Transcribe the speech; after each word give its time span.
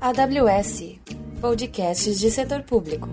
AWS 0.00 0.96
Podcasts 1.40 2.18
de 2.18 2.30
Setor 2.30 2.62
Público. 2.62 3.08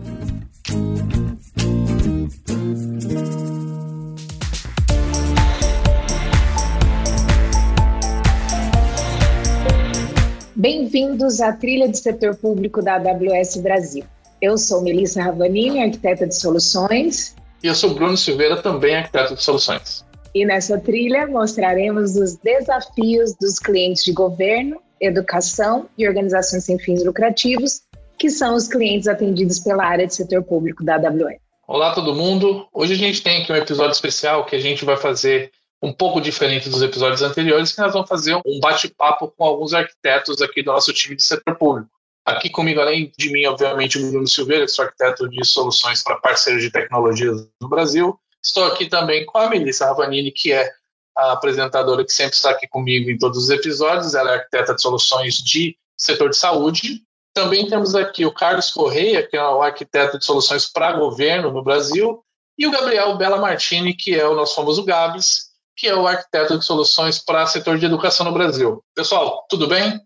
Bem-vindos 10.56 11.40
à 11.40 11.54
trilha 11.54 11.88
de 11.88 11.98
setor 11.98 12.36
público 12.36 12.82
da 12.82 12.96
AWS 12.96 13.58
Brasil. 13.58 14.04
Eu 14.42 14.58
sou 14.58 14.82
Melissa 14.82 15.24
Ravanini, 15.24 15.82
arquiteta 15.82 16.28
de 16.28 16.36
soluções. 16.36 17.36
E 17.64 17.68
eu 17.68 17.76
sou 17.76 17.94
Bruno 17.94 18.18
Silveira, 18.18 18.62
também 18.62 18.96
arquiteto 18.96 19.36
de 19.36 19.44
soluções. 19.44 20.04
E 20.34 20.46
nessa 20.46 20.80
trilha 20.80 21.26
mostraremos 21.26 22.16
os 22.16 22.36
desafios 22.36 23.34
dos 23.34 23.58
clientes 23.58 24.04
de 24.04 24.14
governo, 24.14 24.80
educação 25.02 25.90
e 25.98 26.08
organizações 26.08 26.66
sem 26.66 26.78
fins 26.78 27.04
lucrativos, 27.04 27.82
que 28.18 28.30
são 28.30 28.56
os 28.56 28.68
clientes 28.68 29.08
atendidos 29.08 29.60
pela 29.60 29.84
área 29.84 30.06
de 30.06 30.14
setor 30.14 30.44
público 30.44 30.84
da 30.84 30.96
AWS. 30.96 31.40
Olá, 31.68 31.94
todo 31.96 32.14
mundo. 32.14 32.68
Hoje 32.72 32.94
a 32.94 32.98
gente 32.98 33.24
tem 33.24 33.42
aqui 33.42 33.52
um 33.52 33.56
episódio 33.56 33.92
especial 33.92 34.46
que 34.46 34.56
a 34.56 34.60
gente 34.60 34.86
vai 34.86 34.98
fazer 34.98 35.52
um 35.82 35.94
pouco 35.94 36.22
diferente 36.22 36.70
dos 36.70 36.82
episódios 36.82 37.22
anteriores, 37.22 37.72
que 37.72 37.82
nós 37.82 37.94
vamos 37.94 38.10
fazer 38.10 38.36
um 38.36 38.60
bate-papo 38.60 39.34
com 39.36 39.44
alguns 39.44 39.74
arquitetos 39.74 40.42
aqui 40.42 40.62
do 40.62 40.72
nosso 40.72 40.94
time 40.94 41.16
de 41.16 41.24
setor 41.24 41.56
público. 41.56 41.90
Aqui 42.26 42.50
comigo, 42.50 42.80
além 42.80 43.12
de 43.18 43.32
mim, 43.32 43.46
obviamente, 43.48 43.98
o 43.98 44.12
Bruno 44.12 44.28
Silveira, 44.28 44.66
que 44.66 44.72
sou 44.72 44.86
arquiteto 44.86 45.28
de 45.28 45.44
soluções 45.46 46.04
para 46.04 46.18
parceiros 46.18 46.62
de 46.62 46.70
tecnologias 46.70 47.48
no 47.60 47.70
Brasil. 47.70 48.20
Estou 48.44 48.66
aqui 48.66 48.88
também 48.88 49.26
com 49.26 49.38
a 49.38 49.50
Melissa 49.50 49.86
Ravanini, 49.86 50.32
que 50.32 50.52
é 50.52 50.72
a 51.18 51.34
apresentadora 51.34 52.06
que 52.06 52.12
sempre 52.12 52.36
está 52.36 52.52
aqui 52.52 52.68
comigo 52.68 53.10
em 53.10 53.18
todos 53.18 53.38
os 53.38 53.50
episódios. 53.50 54.16
Ela 54.16 54.32
é 54.32 54.36
arquiteta 54.36 54.74
de 54.74 54.82
soluções 54.82 55.36
de 55.36 55.78
setor 55.98 56.30
de 56.30 56.38
saúde. 56.38 57.04
Também 57.34 57.68
temos 57.68 57.96
aqui 57.96 58.26
o 58.26 58.34
Carlos 58.34 58.72
Correia, 58.72 59.28
que 59.28 59.38
é 59.38 59.44
o 59.44 59.62
arquiteto 59.62 60.18
de 60.18 60.26
soluções 60.26 60.66
para 60.66 60.94
governo 60.94 61.52
no 61.52 61.64
Brasil. 61.64 62.24
E 62.58 62.66
o 62.66 62.72
Gabriel 62.72 63.18
Bela 63.18 63.38
Martini, 63.38 63.94
que 63.94 64.16
é 64.16 64.28
o 64.28 64.36
nosso 64.36 64.56
famoso 64.56 64.84
Gabs, 64.84 65.50
que 65.76 65.88
é 65.88 65.96
o 65.96 66.08
arquiteto 66.08 66.58
de 66.58 66.66
soluções 66.66 67.20
para 67.20 67.46
setor 67.48 67.78
de 67.78 67.86
educação 67.86 68.26
no 68.26 68.34
Brasil. 68.34 68.84
Pessoal, 68.96 69.46
tudo 69.50 69.68
bem? 69.68 70.02